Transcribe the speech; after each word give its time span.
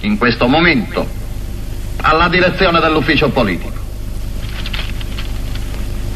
in 0.00 0.18
questo 0.18 0.46
momento, 0.46 1.06
alla 2.02 2.28
direzione 2.28 2.80
dell'ufficio 2.80 3.28
politico. 3.30 3.76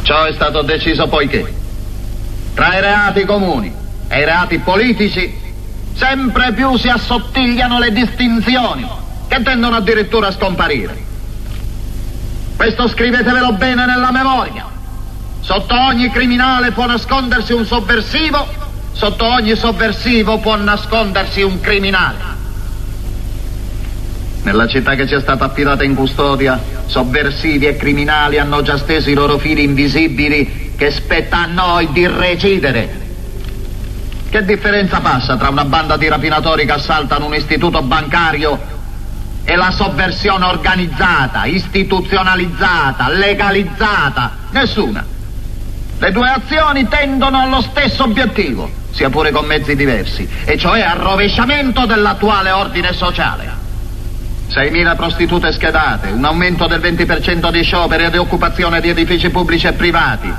Ciò 0.03 0.25
è 0.25 0.33
stato 0.33 0.63
deciso 0.63 1.07
poiché 1.07 1.61
tra 2.55 2.77
i 2.77 2.81
reati 2.81 3.25
comuni 3.25 3.73
e 4.09 4.21
i 4.21 4.25
reati 4.25 4.59
politici 4.59 5.41
sempre 5.95 6.53
più 6.53 6.77
si 6.77 6.89
assottigliano 6.89 7.79
le 7.79 7.93
distinzioni 7.93 8.87
che 9.29 9.43
tendono 9.43 9.77
addirittura 9.77 10.29
a 10.29 10.33
scomparire. 10.33 11.11
Questo 12.57 12.89
scrivetevelo 12.89 13.53
bene 13.55 13.87
nella 13.87 14.11
memoria. 14.11 14.67
Sotto 15.41 15.75
ogni 15.75 16.11
criminale 16.11 16.71
può 16.71 16.87
nascondersi 16.87 17.53
un 17.53 17.65
sovversivo, 17.65 18.47
sotto 18.93 19.25
ogni 19.25 19.57
sovversivo 19.57 20.39
può 20.39 20.57
nascondersi 20.57 21.43
un 21.43 21.61
criminale. 21.61 22.42
Nella 24.43 24.67
città 24.67 24.97
che 24.97 25.07
ci 25.07 25.15
è 25.15 25.21
stata 25.21 25.45
affidata 25.45 25.85
in 25.85 25.95
custodia, 25.95 26.61
sovversivi 26.87 27.67
e 27.67 27.77
criminali 27.77 28.39
hanno 28.39 28.61
già 28.63 28.77
steso 28.77 29.09
i 29.09 29.15
loro 29.15 29.39
fili 29.39 29.63
invisibili 29.63 30.73
che 30.77 30.91
spetta 30.91 31.43
a 31.43 31.47
noi 31.47 31.93
di 31.93 32.07
recidere. 32.09 33.01
Che 34.29 34.45
differenza 34.45 35.01
passa 35.01 35.37
tra 35.37 35.49
una 35.49 35.65
banda 35.65 35.97
di 35.97 36.09
rapinatori 36.09 36.67
che 36.67 36.73
assaltano 36.73 37.27
un 37.27 37.35
istituto 37.35 37.83
bancario 37.83 38.59
e 39.45 39.55
la 39.55 39.71
sovversione 39.71 40.47
organizzata, 40.47 41.45
istituzionalizzata, 41.45 43.11
legalizzata? 43.11 44.37
Nessuna. 44.51 45.07
Le 45.99 46.11
due 46.11 46.29
azioni 46.29 46.89
tendono 46.89 47.43
allo 47.43 47.61
stesso 47.61 48.03
obiettivo, 48.03 48.69
sia 48.91 49.09
pure 49.09 49.31
con 49.31 49.45
mezzi 49.45 49.77
diversi, 49.77 50.29
e 50.45 50.59
cioè 50.59 50.81
al 50.81 50.99
rovesciamento 50.99 51.87
dell'attuale 51.87 52.51
ordine 52.51 52.93
sociale. 52.93 53.62
6.000 54.53 54.97
prostitute 54.97 55.51
schedate, 55.51 56.09
un 56.09 56.25
aumento 56.25 56.67
del 56.67 56.79
20% 56.79 57.51
di 57.51 57.63
scioperi 57.63 58.05
e 58.05 58.11
di 58.11 58.19
occupazione 58.19 58.83
di 58.83 58.91
edifici 58.91 59.31
pubblici 59.31 59.67
e 59.67 59.73
privati, 59.73 60.31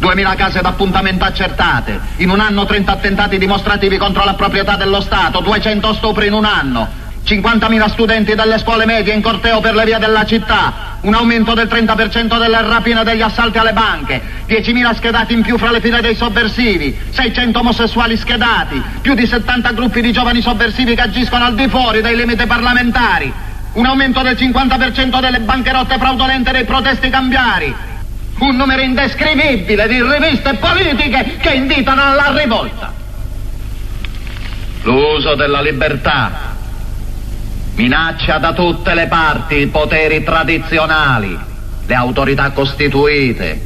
2.000 0.00 0.36
case 0.36 0.60
d'appuntamento 0.62 1.24
accertate, 1.24 2.00
in 2.16 2.30
un 2.30 2.40
anno 2.40 2.64
30 2.64 2.90
attentati 2.90 3.36
dimostrativi 3.36 3.98
contro 3.98 4.24
la 4.24 4.32
proprietà 4.32 4.76
dello 4.76 5.02
Stato, 5.02 5.40
200 5.40 5.92
stupri 5.92 6.28
in 6.28 6.32
un 6.32 6.46
anno, 6.46 6.97
50.000 7.28 7.90
studenti 7.90 8.34
delle 8.34 8.58
scuole 8.58 8.86
medie 8.86 9.12
in 9.12 9.20
corteo 9.20 9.60
per 9.60 9.74
le 9.74 9.84
vie 9.84 9.98
della 9.98 10.24
città, 10.24 10.96
un 11.02 11.12
aumento 11.12 11.52
del 11.52 11.66
30% 11.66 12.38
delle 12.38 12.62
rapine 12.62 13.02
e 13.02 13.04
degli 13.04 13.20
assalti 13.20 13.58
alle 13.58 13.74
banche, 13.74 14.22
10.000 14.48 14.94
schedati 14.94 15.34
in 15.34 15.42
più 15.42 15.58
fra 15.58 15.70
le 15.70 15.80
file 15.80 16.00
dei 16.00 16.14
sovversivi, 16.14 16.98
600 17.10 17.58
omosessuali 17.58 18.16
schedati, 18.16 18.82
più 19.02 19.12
di 19.12 19.26
70 19.26 19.72
gruppi 19.72 20.00
di 20.00 20.10
giovani 20.10 20.40
sovversivi 20.40 20.94
che 20.94 21.02
agiscono 21.02 21.44
al 21.44 21.54
di 21.54 21.68
fuori 21.68 22.00
dei 22.00 22.16
limiti 22.16 22.46
parlamentari, 22.46 23.30
un 23.74 23.84
aumento 23.84 24.22
del 24.22 24.34
50% 24.34 25.20
delle 25.20 25.40
bancherotte 25.40 25.98
fraudolente 25.98 26.50
dei 26.50 26.64
protesti 26.64 27.10
cambiari, 27.10 27.74
un 28.38 28.56
numero 28.56 28.80
indescrivibile 28.80 29.86
di 29.86 30.02
riviste 30.02 30.54
politiche 30.54 31.36
che 31.42 31.50
invitano 31.50 32.02
alla 32.04 32.32
rivolta. 32.34 32.90
L'uso 34.82 35.34
della 35.34 35.60
libertà 35.60 36.56
minaccia 37.78 38.38
da 38.38 38.52
tutte 38.52 38.92
le 38.92 39.06
parti 39.06 39.54
i 39.58 39.68
poteri 39.68 40.24
tradizionali, 40.24 41.38
le 41.86 41.94
autorità 41.94 42.50
costituite, 42.50 43.60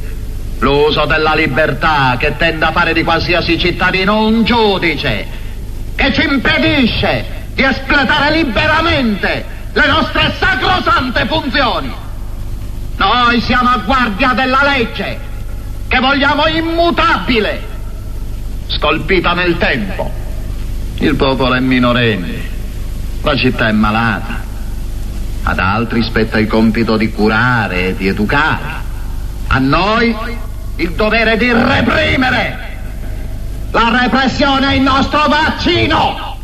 l'uso 0.59 1.05
della 1.05 1.33
libertà 1.33 2.15
che 2.19 2.37
tende 2.37 2.63
a 2.65 2.71
fare 2.71 2.93
di 2.93 3.03
qualsiasi 3.03 3.57
cittadino 3.57 4.27
un 4.27 4.43
giudice, 4.43 5.25
che 5.95 6.13
ci 6.13 6.27
impedisce 6.29 7.25
di 7.55 7.63
espletare 7.63 8.35
liberamente 8.37 9.45
le 9.73 9.87
nostre 9.87 10.31
sacrosante 10.37 11.25
funzioni. 11.25 11.91
Noi 12.97 13.41
siamo 13.41 13.69
a 13.69 13.81
guardia 13.83 14.33
della 14.33 14.61
legge, 14.63 15.19
che 15.87 15.99
vogliamo 15.99 16.45
immutabile, 16.45 17.61
scolpita 18.67 19.33
nel 19.33 19.57
tempo. 19.57 20.11
Il 20.99 21.15
popolo 21.15 21.55
è 21.55 21.59
minorenne, 21.59 22.52
la 23.23 23.35
città 23.37 23.67
è 23.67 23.71
malata. 23.71 24.41
Ad 25.43 25.59
altri 25.59 26.03
spetta 26.03 26.39
il 26.39 26.47
compito 26.47 26.97
di 26.97 27.11
curare 27.11 27.87
e 27.87 27.95
di 27.95 28.07
educare. 28.07 28.81
A 29.47 29.59
noi 29.59 30.15
il 30.75 30.91
dovere 30.91 31.37
di 31.37 31.51
reprimere. 31.51 32.71
La 33.71 34.01
repressione 34.01 34.71
è 34.71 34.75
il 34.75 34.81
nostro 34.81 35.27
vaccino. 35.27 36.37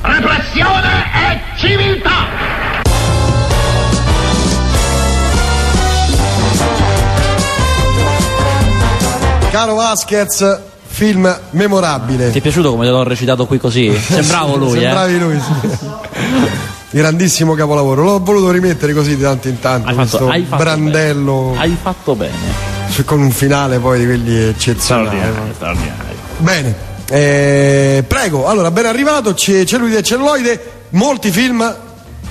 Repressione 0.00 1.12
è 1.12 1.40
civiltà. 1.56 2.12
Caro 9.50 9.74
Vasquez, 9.74 10.73
film 10.94 11.40
memorabile. 11.50 12.30
Ti 12.30 12.38
è 12.38 12.40
piaciuto 12.40 12.70
come 12.70 12.84
te 12.84 12.92
l'ho 12.92 13.02
recitato 13.02 13.46
qui 13.46 13.58
così? 13.58 13.92
Sembravo 13.98 14.54
lui, 14.54 14.78
Sembravi 14.78 15.14
eh? 15.14 15.18
lui, 15.18 15.40
sì. 15.40 15.86
Grandissimo 16.96 17.54
capolavoro. 17.54 18.04
L'ho 18.04 18.20
voluto 18.20 18.52
rimettere 18.52 18.92
così 18.94 19.16
di 19.16 19.22
tanto 19.22 19.48
in 19.48 19.58
tanto. 19.58 19.88
Hai 19.88 19.94
fatto, 19.94 20.08
questo 20.08 20.28
hai 20.28 20.44
fatto 20.44 20.62
brandello 20.62 21.48
bene. 21.50 21.60
Hai 21.60 21.76
fatto 21.82 22.14
bene. 22.14 22.36
con 23.04 23.20
un 23.20 23.32
finale 23.32 23.80
poi 23.80 23.98
di 23.98 24.04
quelli 24.04 24.36
eccezionali. 24.36 25.08
Straordinario, 25.08 25.54
straordinario. 25.54 26.16
Bene. 26.38 26.92
Eh, 27.10 28.04
prego, 28.06 28.46
allora 28.46 28.70
ben 28.70 28.86
arrivato, 28.86 29.34
c'è 29.34 29.64
Cellulite 29.64 29.98
e 29.98 30.02
Celloide, 30.02 30.72
molti 30.90 31.32
film 31.32 31.76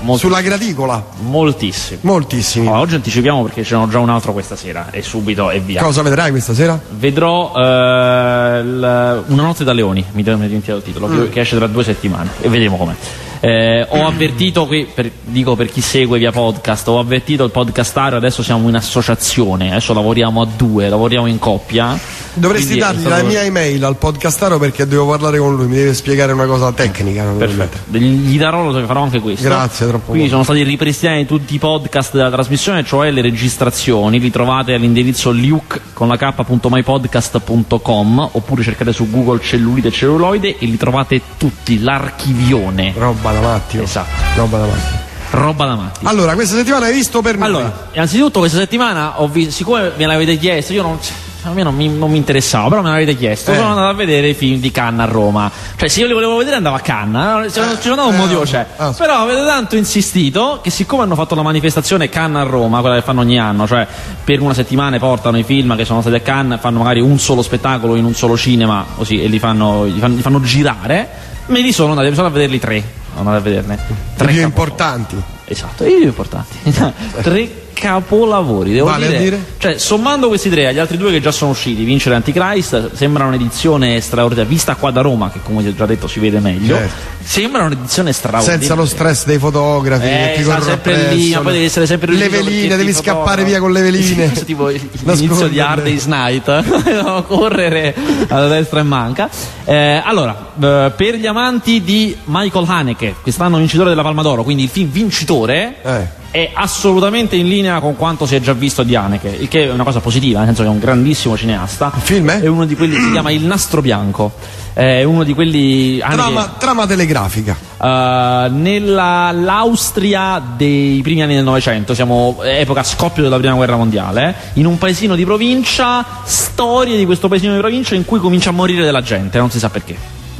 Molti- 0.04 0.22
sulla 0.26 0.42
graticola, 0.42 1.04
Moltissimo. 1.22 2.00
moltissimi. 2.04 2.66
Allora, 2.68 2.82
oggi 2.82 2.96
anticipiamo 2.96 3.42
perché 3.44 3.64
ce 3.64 3.76
n'ho 3.76 3.88
già 3.88 4.00
un 4.00 4.10
altro 4.10 4.34
questa 4.34 4.56
sera 4.56 4.88
e 4.92 5.02
subito 5.02 5.50
e 5.50 5.60
via. 5.60 5.82
Cosa 5.82 6.02
vedrai 6.02 6.30
questa 6.32 6.54
sera? 6.54 6.80
Vedrò 6.92 7.54
eh, 7.56 8.60
il- 8.60 9.24
Una 9.28 9.42
notte 9.44 9.64
da 9.64 9.72
leoni, 9.74 10.04
mi 10.12 10.24
devo 10.24 10.38
dimenticare 10.42 10.78
il 10.80 10.84
titolo, 10.84 11.08
Mm. 11.08 11.30
che, 11.30 11.40
esce 11.42 11.56
tra 11.56 11.68
due 11.68 11.84
settimane 11.84 12.30
e 12.42 12.50
vedremo 12.50 12.76
com'è. 12.78 12.94
Eh, 13.40 13.86
ho 13.90 14.06
avvertito 14.08 14.66
qui, 14.66 14.86
per- 14.94 15.12
dico 15.24 15.56
per 15.56 15.70
chi 15.70 15.82
segue 15.82 16.18
via 16.18 16.32
podcast, 16.32 16.88
ho 16.88 16.98
avvertito 17.00 17.44
il 17.44 17.52
podcastario, 17.52 18.18
adesso 18.18 18.42
siamo 18.42 18.70
in 18.70 18.76
associazione, 18.76 19.70
adesso 19.72 19.94
lavoriamo 19.94 20.42
a 20.42 20.48
due, 20.56 20.88
lavoriamo 20.88 21.28
in 21.28 21.40
coppia. 21.40 21.98
Dovresti 22.36 22.66
Quindi 22.70 22.84
dargli 22.84 23.02
stato- 23.02 23.22
la 23.22 23.28
mia 23.30 23.44
email 23.44 23.84
al 23.84 23.96
podcastaro 23.96 24.58
perché 24.58 24.88
devo 24.88 25.08
parlare 25.08 25.38
con 25.38 25.56
lui, 25.56 25.68
mi 25.68 25.76
deve 25.76 25.94
spiegare 25.94 26.32
una 26.32 26.46
cosa 26.46 26.72
tecnica. 26.72 27.24
Perfetto, 27.38 27.78
gli 27.98 28.38
darò, 28.40 28.72
lo 28.72 28.86
farò 28.88 29.04
anche 29.04 29.20
questo. 29.20 29.48
Grazie, 29.48 29.86
troppo 29.88 30.10
Quindi 30.12 30.30
buono. 30.30 30.44
sono 30.44 30.58
stati 30.58 30.68
ripristinati 30.70 31.26
tutti 31.28 31.54
i 31.54 31.60
podcast 31.60 32.14
della 32.14 32.32
trasmissione, 32.32 32.84
cioè 32.84 33.12
le 33.12 33.22
registrazioni, 33.22 34.20
li 34.20 34.32
trovate 34.32 34.74
all'indirizzo 34.74 35.30
luke 35.32 35.80
con 35.94 36.08
la 36.08 36.18
k.mypodcast.com 36.18 38.30
oppure 38.32 38.64
cercate 38.64 38.94
su 38.94 39.10
Google 39.10 39.40
cellulite 39.42 39.90
e 39.90 39.92
celluloide 39.92 40.58
e 40.58 40.66
li 40.66 40.78
trovate 40.78 41.22
tutti, 41.38 41.80
l'archivione. 41.82 42.94
Roba 42.98 43.32
da 43.32 43.42
matti. 43.42 43.78
oh. 43.78 43.84
Esatto. 43.84 44.10
Roba 44.36 44.58
da 44.58 44.66
matti. 44.66 44.96
Roba 45.32 45.66
da 45.66 45.76
matti. 45.76 46.00
Allora, 46.06 46.34
questa 46.36 46.56
settimana 46.56 46.86
hai 46.86 46.94
visto 46.94 47.22
per 47.22 47.38
noi? 47.38 47.48
Allora, 47.48 47.88
innanzitutto 47.94 48.40
questa 48.40 48.60
settimana 48.60 49.20
ho 49.22 49.28
visto, 49.28 49.52
siccome 49.52 49.92
me 49.98 50.06
l'avete 50.06 50.38
chiesto, 50.38 50.74
io 50.74 50.84
non. 50.84 50.98
A 51.46 51.52
me 51.52 51.62
non 51.64 51.76
mi, 51.76 51.90
non 51.90 52.10
mi 52.10 52.18
interessava, 52.18 52.70
però 52.70 52.82
me 52.82 52.90
l'avete 52.90 53.18
chiesto. 53.18 53.52
Eh. 53.52 53.56
Sono 53.56 53.70
andato 53.70 53.90
a 53.90 53.94
vedere 53.94 54.30
i 54.30 54.34
film 54.34 54.60
di 54.62 54.72
Cannes 54.72 55.08
a 55.08 55.12
Roma. 55.12 55.52
Cioè, 55.76 55.90
se 55.90 56.00
io 56.00 56.08
li 56.08 56.14
volevo 56.14 56.38
vedere 56.38 56.56
andavo 56.56 56.76
a 56.76 56.80
Cannes. 56.80 57.14
Non 57.58 57.76
ci 57.76 57.82
sono 57.90 58.02
andato 58.02 58.08
un 58.08 58.14
Eh, 58.16 58.18
motivo 58.18 58.42
c'è. 58.44 58.66
ah, 58.78 58.92
Però 58.94 59.14
avete 59.16 59.46
tanto 59.46 59.76
insistito 59.76 60.60
che 60.64 60.70
siccome 60.70 61.04
hanno 61.04 61.16
fatto 61.16 61.36
la 61.36 61.42
manifestazione 61.42 62.08
Cannes 62.08 62.46
a 62.46 62.50
Roma, 62.50 62.80
quella 62.80 62.96
che 62.96 63.02
fanno 63.02 63.20
ogni 63.22 63.38
anno, 63.38 63.68
cioè 63.68 63.86
per 64.24 64.40
una 64.42 64.54
settimana 64.54 64.98
portano 65.00 65.38
i 65.38 65.44
film 65.44 65.76
che 65.76 65.84
sono 65.84 66.00
stati 66.00 66.16
a 66.16 66.22
Cannes, 66.22 66.60
fanno 66.62 66.78
magari 66.80 67.02
un 67.02 67.20
solo 67.20 67.42
spettacolo 67.42 67.96
in 67.96 68.06
un 68.06 68.14
solo 68.14 68.38
cinema, 68.38 68.86
così, 68.96 69.22
e 69.22 69.28
li 69.28 69.38
fanno, 69.40 69.84
li 69.84 70.00
fanno, 70.00 70.16
li 70.16 70.22
fanno 70.22 70.40
girare, 70.42 71.10
me 71.48 71.60
li 71.60 71.74
sono 71.74 71.92
andati, 71.92 72.14
sono 72.16 72.28
a 72.28 72.32
vederli 72.32 72.60
tre. 72.60 72.82
Sono 73.16 73.30
andato 73.30 73.38
a 73.38 73.42
vederne. 73.42 73.74
I 73.74 73.78
Tre 73.78 73.94
più 73.94 74.16
capolavori. 74.16 74.42
importanti. 74.44 75.22
Esatto, 75.46 75.84
i 75.86 75.96
più 75.98 76.06
importanti. 76.06 76.58
tre 77.22 77.62
capolavori, 77.74 78.72
devo 78.72 78.86
Vale 78.88 79.08
dire. 79.08 79.20
dire? 79.20 79.44
Cioè, 79.58 79.78
sommando 79.78 80.28
questi 80.28 80.50
tre 80.50 80.68
agli 80.68 80.78
altri 80.80 80.98
due 80.98 81.12
che 81.12 81.20
già 81.20 81.32
sono 81.32 81.52
usciti, 81.52 81.84
Vincere 81.84 82.16
Antichrist, 82.16 82.92
sembra 82.94 83.26
un'edizione 83.26 84.00
straordinaria, 84.00 84.50
vista 84.50 84.76
qua 84.76 84.92
da 84.92 85.02
Roma, 85.02 85.30
che 85.32 85.40
come 85.44 85.62
ti 85.64 85.70
ho 85.70 85.76
già 85.76 85.86
detto 85.86 86.08
si 86.08 86.20
vede 86.20 86.40
meglio, 86.40 86.76
Certo. 86.78 86.94
sembra 87.24 87.64
un'edizione 87.64 88.14
straordinaria. 88.14 88.60
Senza 88.60 88.76
lo 88.76 88.86
stress 88.86 89.26
dei 89.26 89.38
fotografi 89.38 90.06
Eh, 90.06 90.10
che 90.10 90.34
ti 90.38 90.44
sempre 90.44 90.72
appresso, 90.74 91.14
lì, 91.16 91.34
ma 91.34 91.40
poi 91.42 91.52
devi 91.54 91.66
essere 91.66 91.86
sempre 91.86 92.12
lì 92.12 92.18
Le 92.20 92.30
veline, 92.30 92.76
devi 92.78 92.94
scappare 92.94 93.44
via 93.44 93.60
con 93.60 93.72
le 93.72 93.82
veline. 93.84 94.32
Tipo 94.32 94.68
l'inizio 94.68 95.48
di 95.50 95.60
Hard 95.60 95.84
Day's 95.84 96.06
Night, 96.06 97.24
correre 97.28 97.96
alla 98.28 98.48
destra 98.48 98.80
e 98.80 98.84
manca. 98.84 99.30
Eh, 99.66 100.02
allora, 100.04 100.52
eh, 100.60 100.92
per 100.96 101.16
gli 101.16 101.26
amanti 101.26 101.82
di 101.84 102.16
Michael 102.26 102.66
Haneke, 102.68 103.16
quest'anno 103.22 103.58
vincitore 103.58 103.90
della 103.90 104.02
Palma 104.04 104.22
d'Oro, 104.22 104.44
quindi 104.44 104.64
il 104.64 104.70
film 104.70 104.90
vincitore, 104.92 105.76
Eh. 105.84 106.22
È 106.34 106.50
assolutamente 106.52 107.36
in 107.36 107.48
linea 107.48 107.80
con 107.80 107.96
quanto 107.96 108.26
si 108.26 108.34
è 108.34 108.42
già 108.42 108.54
visto 108.54 108.82
di 108.82 108.96
Haneke, 108.96 109.28
il 109.28 109.48
che 109.48 109.66
è 109.66 109.72
una 109.72 109.84
cosa 109.84 110.00
positiva, 110.00 110.40
nel 110.40 110.48
senso 110.48 110.64
che 110.64 110.68
è 110.68 110.72
un 110.72 110.80
grandissimo 110.80 111.38
cineasta. 111.38 111.92
Il 111.96 112.02
film 112.02 112.32
è? 112.32 112.40
È 112.40 112.48
uno 112.48 112.66
di 112.66 112.76
quelli 112.76 112.96
che 112.96 113.04
si 113.04 113.12
chiama 113.12 113.30
Il 113.30 113.46
Nastro 113.46 113.82
Bianco. 113.82 114.32
È 114.74 115.04
uno 115.04 115.24
di 115.24 115.36
quelli. 115.36 116.02
Haneke- 116.02 116.22
Trama, 116.22 116.56
trama 116.58 116.88
telegrafica. 116.88 117.56
Uh, 117.78 118.52
nella 118.52 119.32
l'Austria 119.32 120.42
dei 120.58 121.02
primi 121.04 121.22
anni 121.22 121.36
del 121.36 121.44
Novecento, 121.44 121.94
siamo 121.94 122.40
epoca 122.42 122.82
scoppio 122.82 123.22
della 123.22 123.38
prima 123.38 123.54
guerra 123.54 123.76
mondiale, 123.76 124.34
in 124.54 124.66
un 124.66 124.80
paesino 124.80 125.14
di 125.14 125.26
provincia, 125.26 126.04
storie 126.24 126.98
di 126.98 127.06
questo 127.06 127.28
paesino 127.28 127.54
di 127.54 127.60
provincia 127.60 127.94
in 127.94 128.06
cui 128.06 128.18
comincia 128.18 128.50
a 128.50 128.54
morire 128.54 128.84
della 128.84 129.04
gente, 129.04 129.38
non 129.38 129.52
si 129.52 129.60
sa 129.60 129.70
perché. 129.70 129.96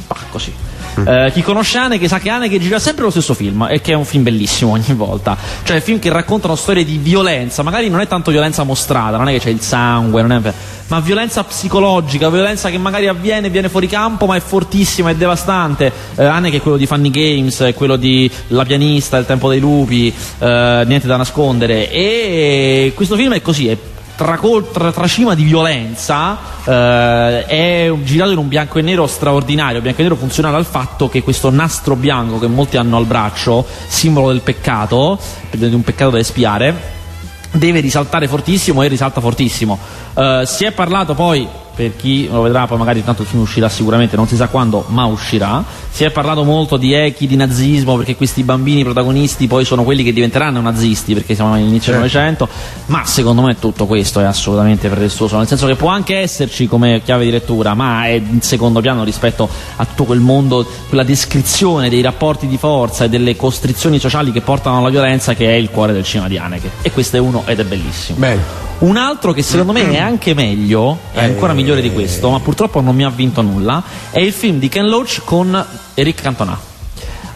Bah, 0.08 0.16
così. 0.28 0.52
Eh, 1.06 1.30
chi 1.32 1.42
conosce 1.42 1.78
Haneke 1.78 2.06
sa 2.08 2.18
che 2.18 2.30
Haneke 2.30 2.58
gira 2.58 2.78
sempre 2.78 3.04
lo 3.04 3.10
stesso 3.10 3.34
film 3.34 3.66
e 3.70 3.80
che 3.80 3.92
è 3.92 3.94
un 3.94 4.04
film 4.04 4.22
bellissimo 4.22 4.72
ogni 4.72 4.94
volta. 4.94 5.36
Cioè 5.62 5.80
film 5.80 5.98
che 5.98 6.10
raccontano 6.10 6.54
storie 6.54 6.84
di 6.84 6.98
violenza, 6.98 7.62
magari 7.62 7.88
non 7.88 8.00
è 8.00 8.06
tanto 8.06 8.30
violenza 8.30 8.62
mostrata, 8.62 9.16
non 9.16 9.28
è 9.28 9.32
che 9.32 9.40
c'è 9.40 9.50
il 9.50 9.60
sangue, 9.60 10.22
non 10.22 10.32
è- 10.32 10.52
ma 10.86 11.00
violenza 11.00 11.42
psicologica, 11.44 12.28
violenza 12.28 12.68
che 12.70 12.78
magari 12.78 13.08
avviene, 13.08 13.48
viene 13.50 13.68
fuori 13.68 13.86
campo 13.86 14.26
ma 14.26 14.36
è 14.36 14.40
fortissima, 14.40 15.10
è 15.10 15.14
devastante. 15.14 15.92
Eh, 16.14 16.24
Haneke 16.24 16.58
è 16.58 16.60
quello 16.60 16.76
di 16.76 16.86
Funny 16.86 17.10
Games, 17.10 17.60
è 17.60 17.74
quello 17.74 17.96
di 17.96 18.30
La 18.48 18.64
pianista, 18.64 19.16
Il 19.16 19.26
tempo 19.26 19.48
dei 19.48 19.60
lupi, 19.60 20.12
eh, 20.38 20.82
niente 20.86 21.06
da 21.06 21.16
nascondere. 21.16 21.90
E 21.90 22.92
questo 22.94 23.16
film 23.16 23.32
è 23.34 23.42
così, 23.42 23.68
è 23.68 23.76
tracol- 24.16 24.70
tra- 24.70 24.92
tracima 24.92 25.34
di 25.34 25.44
violenza 25.44 26.38
eh, 26.64 27.44
è 27.46 27.92
girato 28.02 28.30
in 28.30 28.38
un 28.38 28.48
bianco 28.48 28.78
e 28.78 28.82
nero 28.82 29.06
straordinario. 29.06 29.80
Bianco 29.80 30.00
e 30.00 30.02
nero 30.04 30.16
funziona 30.16 30.50
dal 30.50 30.64
fatto 30.64 31.08
che 31.08 31.22
questo 31.22 31.50
nastro 31.50 31.96
bianco 31.96 32.38
che 32.38 32.46
molti 32.46 32.76
hanno 32.76 32.96
al 32.96 33.06
braccio, 33.06 33.66
simbolo 33.86 34.28
del 34.28 34.40
peccato, 34.40 35.18
di 35.50 35.74
un 35.74 35.82
peccato 35.82 36.10
da 36.10 36.18
espiare, 36.18 36.92
deve 37.50 37.80
risaltare 37.80 38.28
fortissimo 38.28 38.82
e 38.82 38.88
risalta 38.88 39.20
fortissimo. 39.20 39.78
Eh, 40.14 40.42
si 40.46 40.64
è 40.64 40.72
parlato 40.72 41.14
poi, 41.14 41.48
per 41.74 41.96
chi 41.96 42.28
lo 42.28 42.42
vedrà, 42.42 42.66
poi 42.66 42.78
magari 42.78 43.02
tanto 43.04 43.22
il 43.22 43.28
film 43.28 43.42
uscirà 43.42 43.68
sicuramente, 43.68 44.16
non 44.16 44.26
si 44.26 44.36
sa 44.36 44.48
quando, 44.48 44.84
ma 44.88 45.04
uscirà. 45.06 45.64
Si 45.90 46.04
è 46.04 46.10
parlato 46.10 46.44
molto 46.44 46.76
di 46.76 46.92
echi, 46.92 47.26
di 47.26 47.36
nazismo, 47.36 47.96
perché 47.96 48.16
questi 48.16 48.42
bambini 48.42 48.82
protagonisti 48.82 49.46
poi 49.46 49.64
sono 49.64 49.84
quelli 49.84 50.02
che 50.02 50.12
diventeranno 50.12 50.60
nazisti, 50.60 51.14
perché 51.14 51.34
siamo 51.34 51.54
all'inizio 51.54 51.92
del 51.92 52.00
Novecento. 52.00 52.48
Ma 52.86 53.04
secondo 53.04 53.42
me 53.42 53.58
tutto 53.58 53.86
questo 53.86 54.20
è 54.20 54.24
assolutamente 54.24 54.88
pretestuoso, 54.88 55.36
nel 55.36 55.46
senso 55.46 55.66
che 55.66 55.74
può 55.74 55.88
anche 55.88 56.16
esserci 56.16 56.66
come 56.66 57.02
chiave 57.04 57.24
di 57.24 57.30
lettura, 57.30 57.74
ma 57.74 58.06
è 58.06 58.12
in 58.12 58.40
secondo 58.40 58.80
piano 58.80 59.04
rispetto 59.04 59.48
a 59.76 59.84
tutto 59.84 60.04
quel 60.04 60.20
mondo, 60.20 60.66
quella 60.88 61.04
descrizione 61.04 61.88
dei 61.88 62.02
rapporti 62.02 62.46
di 62.46 62.56
forza 62.56 63.04
e 63.04 63.08
delle 63.08 63.36
costrizioni 63.36 63.98
sociali 63.98 64.32
che 64.32 64.40
portano 64.40 64.78
alla 64.78 64.90
violenza 64.90 65.34
che 65.34 65.46
è 65.46 65.54
il 65.54 65.70
cuore 65.70 65.92
del 65.92 66.04
cinema 66.04 66.28
di 66.28 66.38
Haneke. 66.38 66.70
E 66.82 66.90
questo 66.90 67.16
è 67.16 67.20
uno 67.20 67.42
ed 67.46 67.60
è 67.60 67.64
bellissimo. 67.64 68.18
Bene. 68.18 68.64
Un 68.84 68.98
altro 68.98 69.32
che 69.32 69.40
secondo 69.42 69.72
me 69.72 69.90
è 69.90 69.98
anche 69.98 70.34
meglio, 70.34 70.98
è 71.12 71.24
ancora 71.24 71.54
migliore 71.54 71.80
di 71.80 71.90
questo, 71.90 72.28
ma 72.28 72.38
purtroppo 72.40 72.82
non 72.82 72.94
mi 72.94 73.02
ha 73.02 73.08
vinto 73.08 73.40
nulla, 73.40 73.82
è 74.10 74.18
il 74.18 74.32
film 74.32 74.58
di 74.58 74.68
Ken 74.68 74.86
Loach 74.88 75.22
con 75.24 75.64
Eric 75.94 76.20
Cantona. 76.20 76.58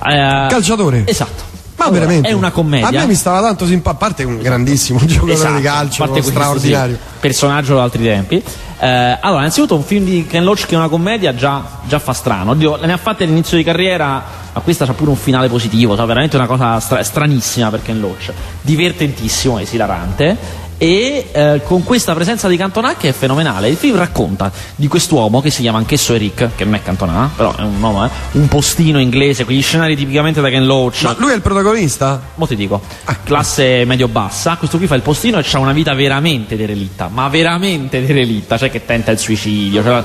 Eh, 0.04 0.46
Calciatore. 0.48 1.04
Esatto. 1.06 1.44
Ma 1.76 1.84
Allora, 1.86 2.00
veramente? 2.00 2.28
È 2.28 2.32
una 2.32 2.50
commedia. 2.50 2.88
A 2.88 2.90
me 2.90 3.06
mi 3.06 3.14
stava 3.14 3.40
tanto 3.40 3.64
simpatico. 3.64 3.90
A 3.90 3.94
parte 4.08 4.24
un 4.24 4.38
grandissimo 4.42 4.98
giocatore 5.06 5.32
Esatto, 5.32 5.56
di 5.56 5.62
calcio, 5.62 5.96
parte 5.98 6.20
questo, 6.20 6.30
straordinario. 6.32 6.96
sì, 6.96 7.00
personaggio 7.20 7.76
da 7.76 7.82
altri 7.82 8.02
tempi. 8.02 8.42
Eh, 8.80 8.86
allora, 9.20 9.38
innanzitutto 9.40 9.74
un 9.74 9.84
film 9.84 10.04
di 10.04 10.26
Ken 10.28 10.44
Loach 10.44 10.66
che 10.66 10.74
è 10.74 10.76
una 10.78 10.88
commedia 10.88 11.34
già, 11.34 11.64
già 11.86 11.98
fa 11.98 12.12
strano. 12.12 12.50
Oddio, 12.50 12.76
ne 12.84 12.92
ha 12.92 12.96
fatte 12.98 13.24
all'inizio 13.24 13.56
di 13.56 13.62
carriera, 13.64 14.22
ma 14.52 14.60
questa 14.60 14.84
c'ha 14.84 14.92
pure 14.92 15.10
un 15.10 15.16
finale 15.16 15.48
positivo, 15.48 15.96
sa, 15.96 16.04
veramente 16.04 16.36
una 16.36 16.46
cosa 16.46 16.78
stra- 16.80 17.02
stranissima 17.02 17.70
per 17.70 17.80
Ken 17.82 18.00
Loach. 18.00 18.32
Divertentissimo, 18.60 19.58
esilarante. 19.60 20.66
E 20.78 21.26
eh, 21.32 21.60
con 21.64 21.82
questa 21.82 22.14
presenza 22.14 22.46
di 22.46 22.56
Cantona 22.56 22.96
che 22.96 23.08
è 23.08 23.12
fenomenale. 23.12 23.68
Il 23.68 23.76
film 23.76 23.96
racconta 23.96 24.50
di 24.76 24.86
quest'uomo 24.86 25.40
che 25.40 25.50
si 25.50 25.62
chiama 25.62 25.78
anch'esso 25.78 26.14
Eric, 26.14 26.50
che 26.54 26.64
non 26.64 26.74
è 26.74 26.82
Cantona, 26.82 27.28
però 27.34 27.54
è 27.54 27.62
un 27.62 27.80
nome, 27.80 28.06
eh, 28.06 28.38
un 28.38 28.46
postino 28.46 29.00
inglese, 29.00 29.44
quegli 29.44 29.62
scenari 29.62 29.96
tipicamente 29.96 30.40
da 30.40 30.48
Ken 30.48 30.64
Loach. 30.64 31.02
Ma 31.02 31.16
lui 31.18 31.32
è 31.32 31.34
il 31.34 31.40
protagonista? 31.40 32.20
Mo 32.36 32.46
ti 32.46 32.54
dico, 32.54 32.80
classe 33.24 33.84
medio-bassa, 33.84 34.56
questo 34.56 34.78
qui 34.78 34.86
fa 34.86 34.94
il 34.94 35.02
postino 35.02 35.38
e 35.38 35.44
ha 35.50 35.58
una 35.58 35.72
vita 35.72 35.94
veramente 35.94 36.56
derelitta, 36.56 37.08
ma 37.12 37.28
veramente 37.28 38.04
derelitta, 38.04 38.56
cioè 38.56 38.70
che 38.70 38.84
tenta 38.84 39.10
il 39.10 39.18
suicidio, 39.18 39.82
cioè, 39.82 40.02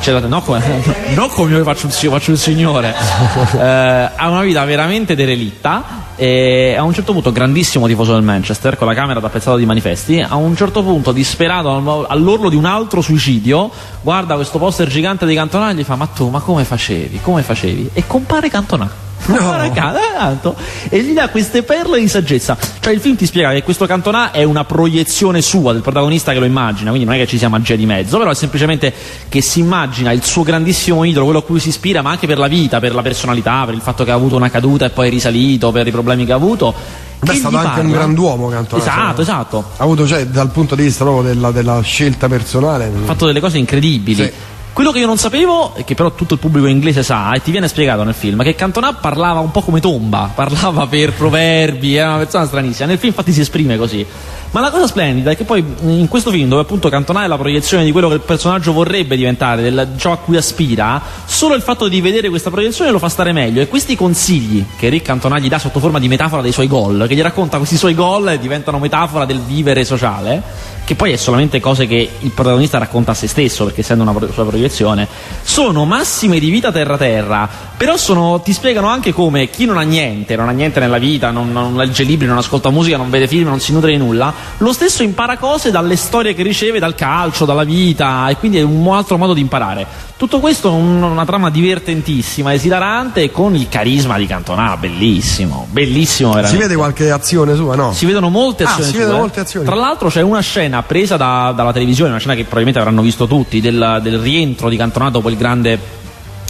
cioè, 0.00 0.20
no, 0.20 0.42
come, 0.42 0.82
non 1.14 1.28
come 1.28 1.56
io 1.56 1.62
faccio 1.62 1.86
un, 1.86 1.92
faccio 1.92 2.30
un 2.32 2.36
signore, 2.36 2.94
Eh, 3.56 4.10
ha 4.16 4.28
una 4.28 4.42
vita 4.42 4.64
veramente 4.64 5.14
derelitta 5.14 6.05
e 6.16 6.74
a 6.76 6.82
un 6.82 6.92
certo 6.94 7.12
punto 7.12 7.30
grandissimo 7.30 7.86
tifoso 7.86 8.14
del 8.14 8.22
Manchester 8.22 8.76
con 8.76 8.86
la 8.86 8.94
camera 8.94 9.20
tappezzata 9.20 9.56
di 9.56 9.66
manifesti 9.66 10.20
a 10.20 10.34
un 10.36 10.56
certo 10.56 10.82
punto 10.82 11.12
disperato 11.12 11.70
al- 11.70 12.06
all'orlo 12.08 12.48
di 12.48 12.56
un 12.56 12.64
altro 12.64 13.00
suicidio 13.02 13.70
guarda 14.00 14.34
questo 14.34 14.58
poster 14.58 14.88
gigante 14.88 15.26
di 15.26 15.34
Cantona 15.34 15.70
e 15.70 15.74
gli 15.74 15.84
fa 15.84 15.94
ma 15.96 16.06
tu 16.06 16.28
ma 16.30 16.40
come 16.40 16.64
facevi? 16.64 17.20
Come 17.22 17.42
facevi? 17.42 17.90
E 17.92 18.06
compare 18.06 18.48
Cantona 18.48 19.04
Compare 19.24 19.70
Ca- 19.72 19.94
eh, 19.96 20.16
tanto. 20.16 20.54
e 20.88 21.02
gli 21.02 21.12
dà 21.12 21.28
queste 21.30 21.62
perle 21.62 21.98
di 21.98 22.06
saggezza 22.08 22.56
cioè 22.80 22.92
il 22.92 23.00
film 23.00 23.16
ti 23.16 23.26
spiega 23.26 23.50
che 23.52 23.62
questo 23.62 23.84
Cantona 23.86 24.30
è 24.30 24.44
una 24.44 24.64
proiezione 24.64 25.42
sua 25.42 25.72
del 25.72 25.82
protagonista 25.82 26.32
che 26.32 26.38
lo 26.38 26.44
immagina 26.44 26.90
quindi 26.90 27.06
non 27.06 27.14
è 27.16 27.18
che 27.18 27.26
ci 27.26 27.36
sia 27.38 27.48
magia 27.48 27.74
di 27.74 27.86
mezzo 27.86 28.18
però 28.18 28.30
è 28.30 28.34
semplicemente 28.34 28.92
che 29.28 29.40
si 29.40 29.60
immagina 29.60 30.12
il 30.12 30.22
suo 30.22 30.42
grandissimo 30.44 31.02
idolo 31.02 31.24
quello 31.24 31.40
a 31.40 31.42
cui 31.42 31.58
si 31.58 31.70
ispira 31.70 32.02
ma 32.02 32.10
anche 32.10 32.26
per 32.28 32.38
la 32.38 32.46
vita 32.46 32.78
per 32.78 32.94
la 32.94 33.02
personalità 33.02 33.64
per 33.64 33.74
il 33.74 33.80
fatto 33.80 34.04
che 34.04 34.10
ha 34.12 34.14
avuto 34.14 34.36
una 34.36 34.50
caduta 34.50 34.84
e 34.86 34.90
poi 34.90 35.08
è 35.08 35.10
risalito 35.10 35.72
per 35.72 35.86
i 35.86 35.90
problemi 35.90 36.24
che 36.24 36.32
ha 36.32 36.36
avuto 36.36 36.72
Beh, 37.18 37.32
è 37.32 37.36
stato 37.36 37.56
anche 37.56 37.68
un 37.80 37.86
parla- 37.86 37.96
grand'uomo 37.96 38.48
Cantona. 38.48 38.82
esatto 38.82 39.12
cioè, 39.14 39.22
esatto 39.22 39.64
Ha 39.78 39.82
avuto, 39.82 40.06
cioè, 40.06 40.26
dal 40.26 40.50
punto 40.50 40.74
di 40.76 40.82
vista 40.84 41.02
proprio 41.02 41.32
della, 41.32 41.50
della 41.50 41.80
scelta 41.80 42.28
personale. 42.28 42.84
ha 42.84 43.04
fatto 43.06 43.24
delle 43.26 43.40
cose 43.40 43.56
incredibili. 43.58 44.22
Sì. 44.22 44.32
Quello 44.76 44.92
che 44.92 44.98
io 44.98 45.06
non 45.06 45.16
sapevo, 45.16 45.74
e 45.74 45.84
che 45.84 45.94
però 45.94 46.12
tutto 46.12 46.34
il 46.34 46.38
pubblico 46.38 46.66
inglese 46.66 47.02
sa, 47.02 47.32
e 47.32 47.40
ti 47.40 47.50
viene 47.50 47.66
spiegato 47.66 48.02
nel 48.02 48.12
film, 48.12 48.42
che 48.42 48.54
Cantona 48.54 48.92
parlava 48.92 49.40
un 49.40 49.50
po' 49.50 49.62
come 49.62 49.80
tomba, 49.80 50.30
parlava 50.34 50.86
per 50.86 51.14
proverbi, 51.14 51.94
era 51.94 52.08
una 52.08 52.18
persona 52.18 52.44
stranissima. 52.44 52.86
Nel 52.86 52.98
film 52.98 53.12
infatti 53.12 53.32
si 53.32 53.40
esprime 53.40 53.78
così. 53.78 54.04
Ma 54.50 54.60
la 54.60 54.70
cosa 54.70 54.86
splendida 54.86 55.30
è 55.30 55.36
che 55.36 55.44
poi 55.44 55.64
in 55.80 56.06
questo 56.08 56.30
film, 56.30 56.50
dove 56.50 56.60
appunto 56.60 56.90
Cantona 56.90 57.24
è 57.24 57.26
la 57.26 57.38
proiezione 57.38 57.84
di 57.84 57.90
quello 57.90 58.08
che 58.08 58.16
il 58.16 58.20
personaggio 58.20 58.74
vorrebbe 58.74 59.16
diventare, 59.16 59.62
del 59.62 59.94
ciò 59.96 60.12
a 60.12 60.18
cui 60.18 60.36
aspira, 60.36 61.00
solo 61.24 61.54
il 61.54 61.62
fatto 61.62 61.88
di 61.88 62.02
vedere 62.02 62.28
questa 62.28 62.50
proiezione 62.50 62.90
lo 62.90 62.98
fa 62.98 63.08
stare 63.08 63.32
meglio. 63.32 63.62
E 63.62 63.68
questi 63.68 63.96
consigli 63.96 64.62
che 64.76 64.90
Rick 64.90 65.06
Cantona 65.06 65.38
gli 65.38 65.48
dà 65.48 65.58
sotto 65.58 65.80
forma 65.80 65.98
di 65.98 66.08
metafora 66.08 66.42
dei 66.42 66.52
suoi 66.52 66.66
gol, 66.66 67.06
che 67.08 67.14
gli 67.14 67.22
racconta 67.22 67.56
questi 67.56 67.78
suoi 67.78 67.94
gol 67.94 68.28
e 68.28 68.38
diventano 68.38 68.78
metafora 68.78 69.24
del 69.24 69.40
vivere 69.40 69.86
sociale, 69.86 70.74
che 70.86 70.94
poi 70.94 71.10
è 71.10 71.16
solamente 71.16 71.58
cose 71.58 71.86
che 71.88 72.08
il 72.20 72.30
protagonista 72.30 72.78
racconta 72.78 73.10
a 73.10 73.14
se 73.14 73.26
stesso, 73.26 73.64
perché 73.64 73.80
essendo 73.80 74.04
una 74.04 74.12
pro- 74.12 74.30
sua 74.32 74.46
proiezione, 74.46 75.08
sono 75.42 75.84
massime 75.84 76.38
di 76.38 76.48
vita 76.48 76.70
terra-terra, 76.70 77.48
però 77.76 77.96
sono- 77.96 78.40
ti 78.40 78.52
spiegano 78.52 78.86
anche 78.86 79.12
come 79.12 79.50
chi 79.50 79.64
non 79.66 79.78
ha 79.78 79.82
niente, 79.82 80.36
non 80.36 80.48
ha 80.48 80.52
niente 80.52 80.78
nella 80.78 80.98
vita, 80.98 81.32
non, 81.32 81.50
non 81.50 81.74
legge 81.74 82.04
libri, 82.04 82.28
non 82.28 82.38
ascolta 82.38 82.70
musica, 82.70 82.96
non 82.96 83.10
vede 83.10 83.26
film, 83.26 83.48
non 83.48 83.58
si 83.58 83.72
nutre 83.72 83.90
di 83.90 83.96
nulla, 83.96 84.32
lo 84.58 84.72
stesso 84.72 85.02
impara 85.02 85.36
cose 85.38 85.72
dalle 85.72 85.96
storie 85.96 86.34
che 86.34 86.44
riceve 86.44 86.78
dal 86.78 86.94
calcio, 86.94 87.44
dalla 87.44 87.64
vita, 87.64 88.28
e 88.28 88.36
quindi 88.36 88.58
è 88.58 88.62
un 88.62 88.86
altro 88.94 89.18
modo 89.18 89.34
di 89.34 89.40
imparare. 89.40 89.84
Tutto 90.16 90.38
questo 90.38 90.68
è 90.68 90.72
un- 90.72 91.02
una 91.02 91.24
trama 91.26 91.50
divertentissima, 91.50 92.54
esilarante, 92.54 93.30
con 93.30 93.54
il 93.54 93.68
carisma 93.68 94.16
di 94.16 94.26
Cantona, 94.26 94.76
bellissimo, 94.78 95.66
bellissimo 95.70 96.30
Si 96.30 96.36
veramente. 96.36 96.62
vede 96.64 96.76
qualche 96.76 97.10
azione 97.10 97.54
sua, 97.54 97.74
no? 97.74 97.92
Si 97.92 98.06
vedono 98.06 98.28
molte 98.30 98.64
Ah, 98.64 98.68
azioni. 98.70 98.84
si 98.84 98.90
sue. 98.92 99.00
vedono 99.00 99.18
molte 99.18 99.40
azioni. 99.40 99.66
Tra 99.66 99.74
l'altro 99.74 100.08
c'è 100.08 100.22
una 100.22 100.40
scena 100.40 100.75
presa 100.82 101.16
da- 101.16 101.52
dalla 101.54 101.72
televisione, 101.72 102.10
una 102.10 102.18
scena 102.18 102.34
che 102.34 102.42
probabilmente 102.42 102.78
avranno 102.80 103.02
visto 103.02 103.26
tutti, 103.26 103.60
del, 103.60 104.00
del 104.02 104.18
rientro 104.18 104.68
di 104.68 104.76
Cantona 104.76 105.10
dopo 105.10 105.28
il 105.30 105.36
grande. 105.36 106.04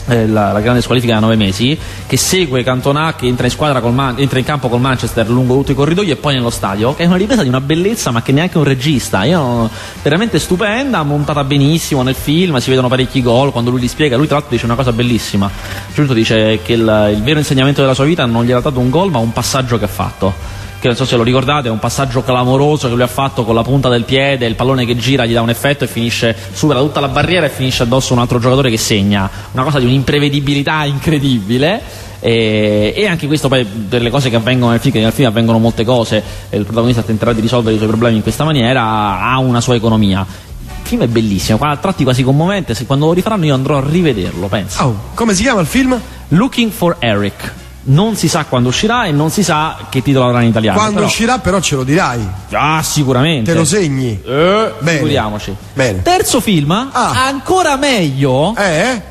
eh, 0.09 0.27
la, 0.29 0.53
la 0.53 0.61
grande 0.61 0.83
squalifica 0.83 1.15
da 1.15 1.19
nove 1.21 1.35
mesi 1.35 1.77
che 2.07 2.17
segue 2.17 2.63
Cantona 2.63 3.15
che 3.17 3.27
entra 3.27 3.49
in 3.49 3.93
Man- 3.93 4.15
entra 4.19 4.39
in 4.39 4.45
campo 4.45 4.69
col 4.69 4.81
Manchester 4.81 5.29
lungo 5.29 5.57
tutti 5.57 5.73
i 5.73 5.75
corridoi 5.75 6.09
e 6.11 6.15
poi 6.15 6.35
nello 6.35 6.51
stadio 6.51 6.95
che 6.95 7.03
è 7.03 7.07
una 7.07 7.17
ripresa 7.17 7.43
di 7.43 7.49
una 7.49 7.61
bellezza 7.61 8.13
ma 8.13 8.23
che 8.23 8.31
neanche 8.31 8.57
un 8.57 8.63
regista 8.63 9.25
io 9.25 9.69
veramente 10.05 10.39
stupenda 10.39 11.03
montata 11.03 11.43
benissimo 11.43 12.03
nel 12.05 12.15
film 12.15 12.57
si 12.59 12.71
vedono 12.71 12.87
parecchi 12.87 13.21
gol 13.21 13.51
quando 13.51 13.71
lui 13.71 13.81
li 13.81 13.89
spiega 13.89 14.17
lui 14.17 14.27
tra 14.27 14.37
l'altro 14.37 14.55
dice 14.55 14.67
una 14.67 14.77
cosa 14.77 14.93
bellissima 14.93 15.51
Giunto 15.93 16.13
dice 16.13 16.61
che 16.63 16.75
il, 16.75 17.11
il 17.13 17.23
vero 17.25 17.41
insegnamento 17.41 17.81
della 17.81 17.95
sua 17.95 18.05
vita 18.05 18.25
non 18.27 18.45
gli 18.45 18.51
era 18.51 18.61
dato 18.61 18.79
un 18.79 18.91
gol 18.91 19.11
ma 19.11 19.19
un 19.19 19.33
passaggio 19.33 19.77
che 19.77 19.87
ha 19.87 19.89
fatto 19.89 20.33
che 20.79 20.87
non 20.89 20.97
so 20.97 21.05
se 21.05 21.17
lo 21.17 21.23
ricordate, 21.23 21.69
è 21.69 21.71
un 21.71 21.79
passaggio 21.79 22.23
clamoroso 22.23 22.89
che 22.89 22.95
lui 22.95 23.03
ha 23.03 23.09
fatto 23.09 23.45
con 23.45 23.55
la 23.55 23.63
punta 23.63 23.89
del 23.89 24.05
piede, 24.05 24.47
il 24.47 24.55
pallone 24.55 24.85
che 24.85 24.97
gira 24.97 25.25
gli 25.25 25.33
dà 25.33 25.41
un 25.41 25.51
effetto 25.51 25.85
e 25.85 25.87
finisce, 25.87 26.37
supera 26.53 26.81
tutta 26.81 27.01
la 27.01 27.09
barriera 27.09 27.47
e 27.47 27.49
finisce 27.49 27.83
addosso 27.83 28.13
un 28.13 28.21
altro 28.21 28.39
giocatore 28.39 28.71
che 28.71 28.77
segna. 28.77 29.29
Una 29.53 29.63
cosa 29.63 29.79
di 29.79 29.87
un'imprevedibilità 29.87 30.85
incredibile. 30.85 32.05
E, 32.19 32.95
e 32.97 33.07
anche 33.07 33.27
questo 33.27 33.49
poi 33.49 33.65
delle 33.89 34.11
cose 34.11 34.31
che 34.31 34.37
avvengono 34.37 34.71
nel 34.71 34.81
film, 34.81 34.95
che 34.95 35.01
nel 35.01 35.13
film 35.13 35.29
avvengono 35.29 35.59
molte 35.59 35.85
cose, 35.85 36.23
e 36.49 36.57
il 36.57 36.65
protagonista 36.65 37.03
tenterà 37.03 37.33
di 37.33 37.41
risolvere 37.41 37.75
i 37.75 37.79
suoi 37.79 37.89
problemi 37.89 38.17
in 38.17 38.23
questa 38.23 38.43
maniera, 38.43 39.21
ha 39.21 39.39
una 39.39 39.61
sua 39.61 39.75
economia. 39.75 40.27
Il 40.67 40.89
film 40.89 41.03
è 41.03 41.09
bellissimo, 41.09 41.59
a 41.61 41.77
tratti 41.77 42.05
quasi 42.05 42.23
commovente, 42.23 42.75
se 42.75 42.87
quando 42.87 43.07
lo 43.07 43.13
rifaranno 43.13 43.45
io 43.45 43.55
andrò 43.55 43.77
a 43.77 43.85
rivederlo, 43.87 44.49
penso. 44.49 44.83
Oh, 44.83 45.01
come 45.15 45.35
si 45.35 45.43
chiama 45.43 45.61
il 45.61 45.67
film? 45.67 46.01
Looking 46.29 46.71
for 46.71 46.97
Eric. 47.01 47.53
Non 47.89 48.17
si 48.17 48.29
sa 48.29 48.45
quando 48.47 48.71
uscirà 48.71 49.05
e 49.05 49.13
non 49.13 49.31
si 49.31 49.45
sa 49.45 49.77
che 49.89 50.03
titolo 50.03 50.27
avrà 50.27 50.43
in 50.43 50.49
italiano. 50.49 50.77
Quando 50.77 50.95
però- 50.97 51.07
uscirà 51.07 51.39
però 51.39 51.61
ce 51.61 51.77
lo 51.77 51.85
dirai. 51.85 52.27
Ah, 52.53 52.83
sicuramente. 52.83 53.53
Te 53.53 53.57
lo 53.59 53.65
segni. 53.65 54.21
Eh, 54.27 54.73
Bene. 54.81 54.97
figuriamoci. 54.99 55.55
Bene. 55.73 56.03
Terzo 56.03 56.41
film, 56.41 56.71
Ah. 56.93 57.27
ancora 57.27 57.77
meglio, 57.77 58.55
Eh? 58.57 59.03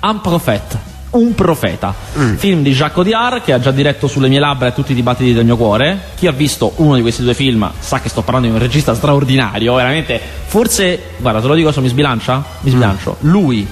Un 0.00 0.20
Prophet. 0.22 0.78
Un 1.10 1.32
profeta, 1.34 1.94
Mm. 2.18 2.34
film 2.36 2.62
di 2.62 2.72
Jacques 2.72 2.96
Audiard 2.96 3.42
che 3.44 3.52
ha 3.52 3.60
già 3.60 3.70
diretto 3.70 4.08
sulle 4.08 4.26
mie 4.28 4.40
labbra 4.40 4.72
tutti 4.72 4.90
i 4.90 4.94
dibattiti 4.96 5.32
del 5.32 5.44
mio 5.44 5.56
cuore. 5.56 5.96
Chi 6.16 6.26
ha 6.26 6.32
visto 6.32 6.72
uno 6.76 6.96
di 6.96 7.02
questi 7.02 7.22
due 7.22 7.34
film 7.34 7.70
sa 7.78 8.00
che 8.00 8.08
sto 8.08 8.22
parlando 8.22 8.48
di 8.48 8.54
un 8.54 8.58
regista 8.60 8.94
straordinario, 8.96 9.74
veramente. 9.74 10.20
Forse, 10.46 11.00
guarda, 11.18 11.40
te 11.40 11.46
lo 11.46 11.54
dico, 11.54 11.70
se 11.70 11.80
mi 11.80 11.88
sbilancia? 11.88 12.42
Mi 12.62 12.70
Mm. 12.70 12.72
sbilancio. 12.72 13.16
Lui, 13.20 13.64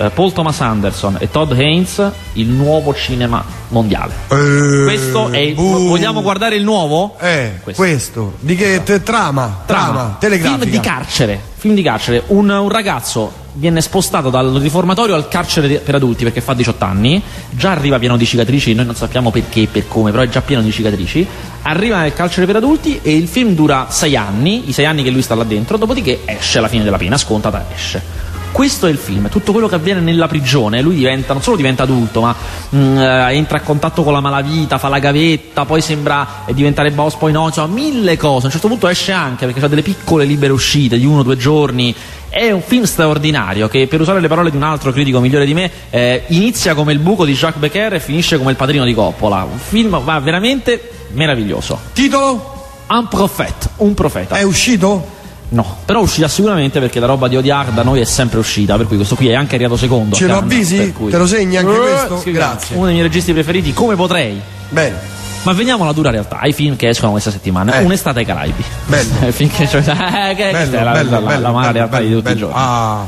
eh, 0.00 0.08
Paul 0.10 0.32
Thomas 0.32 0.60
Anderson 0.62 1.16
e 1.20 1.30
Todd 1.30 1.52
Haynes, 1.52 2.10
il 2.34 2.46
nuovo 2.46 2.94
cinema 2.94 3.44
mondiale. 3.68 4.14
Eh, 4.28 4.82
Questo 4.84 5.28
è 5.28 5.38
il, 5.38 5.54
vogliamo 5.54 6.22
guardare 6.22 6.56
il 6.56 6.64
nuovo? 6.64 7.16
Eh, 7.20 7.58
Questo. 7.62 7.82
questo. 7.82 8.34
Di 8.40 8.56
che 8.56 8.82
te- 8.82 9.02
trama? 9.02 9.62
Trama, 9.66 10.16
telegrafica. 10.18 10.58
Film 10.64 10.70
di 10.70 10.80
carcere. 10.80 11.40
Film 11.56 11.74
di 11.74 11.82
carcere. 11.82 12.22
Un, 12.28 12.48
un 12.48 12.68
ragazzo 12.70 13.30
viene 13.52 13.82
spostato 13.82 14.30
dal 14.30 14.54
riformatorio 14.54 15.14
al 15.14 15.28
carcere 15.28 15.78
per 15.78 15.96
adulti 15.96 16.24
perché 16.24 16.40
fa 16.40 16.54
18 16.54 16.82
anni. 16.82 17.22
Già 17.50 17.72
arriva 17.72 17.98
pieno 17.98 18.16
di 18.16 18.24
cicatrici. 18.24 18.72
Noi 18.72 18.86
non 18.86 18.94
sappiamo 18.94 19.30
perché 19.30 19.62
e 19.62 19.66
per 19.66 19.86
come, 19.86 20.10
però 20.12 20.22
è 20.22 20.28
già 20.30 20.40
pieno 20.40 20.62
di 20.62 20.72
cicatrici. 20.72 21.26
Arriva 21.62 22.00
nel 22.00 22.14
carcere 22.14 22.46
per 22.46 22.56
adulti 22.56 23.00
e 23.02 23.14
il 23.14 23.28
film 23.28 23.50
dura 23.54 23.88
6 23.90 24.16
anni. 24.16 24.70
I 24.70 24.72
6 24.72 24.86
anni 24.86 25.02
che 25.02 25.10
lui 25.10 25.20
sta 25.20 25.34
là 25.34 25.44
dentro. 25.44 25.76
Dopodiché 25.76 26.20
esce 26.24 26.56
alla 26.56 26.68
fine 26.68 26.84
della 26.84 26.96
pena, 26.96 27.18
scontata, 27.18 27.66
esce. 27.74 28.29
Questo 28.52 28.86
è 28.86 28.90
il 28.90 28.98
film, 28.98 29.28
tutto 29.28 29.52
quello 29.52 29.68
che 29.68 29.76
avviene 29.76 30.00
nella 30.00 30.26
prigione, 30.26 30.82
lui 30.82 30.96
diventa, 30.96 31.32
non 31.32 31.40
solo 31.40 31.56
diventa 31.56 31.84
adulto, 31.84 32.20
ma 32.20 32.34
mm, 32.74 32.98
eh, 32.98 33.34
entra 33.34 33.58
a 33.58 33.60
contatto 33.60 34.02
con 34.02 34.12
la 34.12 34.20
malavita, 34.20 34.76
fa 34.76 34.88
la 34.88 34.98
gavetta, 34.98 35.64
poi 35.64 35.80
sembra 35.80 36.44
eh, 36.46 36.52
diventare 36.52 36.90
boss, 36.90 37.14
poi 37.14 37.32
no, 37.32 37.46
insomma 37.46 37.72
mille 37.72 38.16
cose. 38.16 38.42
A 38.42 38.46
un 38.46 38.50
certo 38.52 38.68
punto 38.68 38.88
esce 38.88 39.12
anche 39.12 39.46
perché 39.46 39.64
ha 39.64 39.68
delle 39.68 39.82
piccole 39.82 40.24
libere 40.24 40.52
uscite 40.52 40.98
di 40.98 41.06
uno 41.06 41.20
o 41.20 41.22
due 41.22 41.36
giorni. 41.36 41.94
È 42.28 42.50
un 42.50 42.60
film 42.60 42.84
straordinario 42.84 43.68
che, 43.68 43.86
per 43.86 44.00
usare 44.00 44.20
le 44.20 44.28
parole 44.28 44.50
di 44.50 44.56
un 44.56 44.62
altro 44.62 44.92
critico 44.92 45.20
migliore 45.20 45.46
di 45.46 45.54
me, 45.54 45.70
eh, 45.90 46.24
inizia 46.28 46.74
come 46.74 46.92
il 46.92 46.98
buco 46.98 47.24
di 47.24 47.32
Jacques 47.32 47.60
Becker 47.60 47.94
e 47.94 48.00
finisce 48.00 48.36
come 48.36 48.50
il 48.50 48.56
padrino 48.56 48.84
di 48.84 48.94
Coppola. 48.94 49.42
Un 49.50 49.58
film 49.58 50.02
va 50.02 50.18
veramente 50.18 50.90
meraviglioso. 51.12 51.78
Titolo? 51.92 52.58
Un 52.88 53.08
profeta, 53.08 53.70
un 53.76 53.94
profeta. 53.94 54.36
È 54.36 54.42
uscito? 54.42 55.18
No, 55.52 55.78
però 55.84 56.00
uscirà 56.00 56.28
sicuramente 56.28 56.78
perché 56.80 57.00
la 57.00 57.06
roba 57.06 57.26
di 57.28 57.36
Odiar 57.36 57.70
da 57.70 57.82
noi 57.82 58.00
è 58.00 58.04
sempre 58.04 58.38
uscita, 58.38 58.76
per 58.76 58.86
cui 58.86 58.96
questo 58.96 59.16
qui 59.16 59.28
è 59.28 59.34
anche 59.34 59.56
arrivato 59.56 59.76
secondo. 59.76 60.14
Ce 60.14 60.26
lo 60.26 60.36
avvisi? 60.36 60.92
cui- 60.92 61.10
Te 61.10 61.18
lo 61.18 61.26
segni 61.26 61.56
anche 61.56 61.72
Eh, 61.74 61.78
questo? 61.78 62.20
sì, 62.20 62.30
Grazie. 62.30 62.76
Uno 62.76 62.84
dei 62.86 62.94
miei 62.94 63.06
registi 63.06 63.32
preferiti, 63.32 63.72
come 63.72 63.96
potrei. 63.96 64.40
Bene. 64.68 65.18
Ma 65.42 65.52
veniamo 65.52 65.82
alla 65.84 65.92
dura 65.92 66.10
realtà, 66.10 66.38
ai 66.38 66.52
film 66.52 66.76
che 66.76 66.88
escono 66.88 67.12
questa 67.12 67.30
settimana. 67.30 67.80
Eh. 67.80 67.84
Un'estate 67.84 68.20
ai 68.20 68.24
Caraibi. 68.26 68.62
Bello. 68.86 69.10
Finché 69.32 69.66
cioè, 69.66 69.80
eh, 70.30 70.34
che 70.34 70.50
Bello, 70.50 70.56
questa 70.56 70.78
è 70.78 70.82
la, 70.84 70.92
bello, 70.92 71.10
la, 71.10 71.18
la, 71.20 71.26
bello, 71.26 71.40
la 71.40 71.50
mala 71.50 71.60
bello, 71.60 71.72
realtà 71.72 71.98
di 71.98 72.04
bello, 72.06 72.18
tutti 72.20 72.30
i 72.30 72.34
bello. 72.34 72.46
giorni. 72.46 72.62
Ah. 72.62 73.04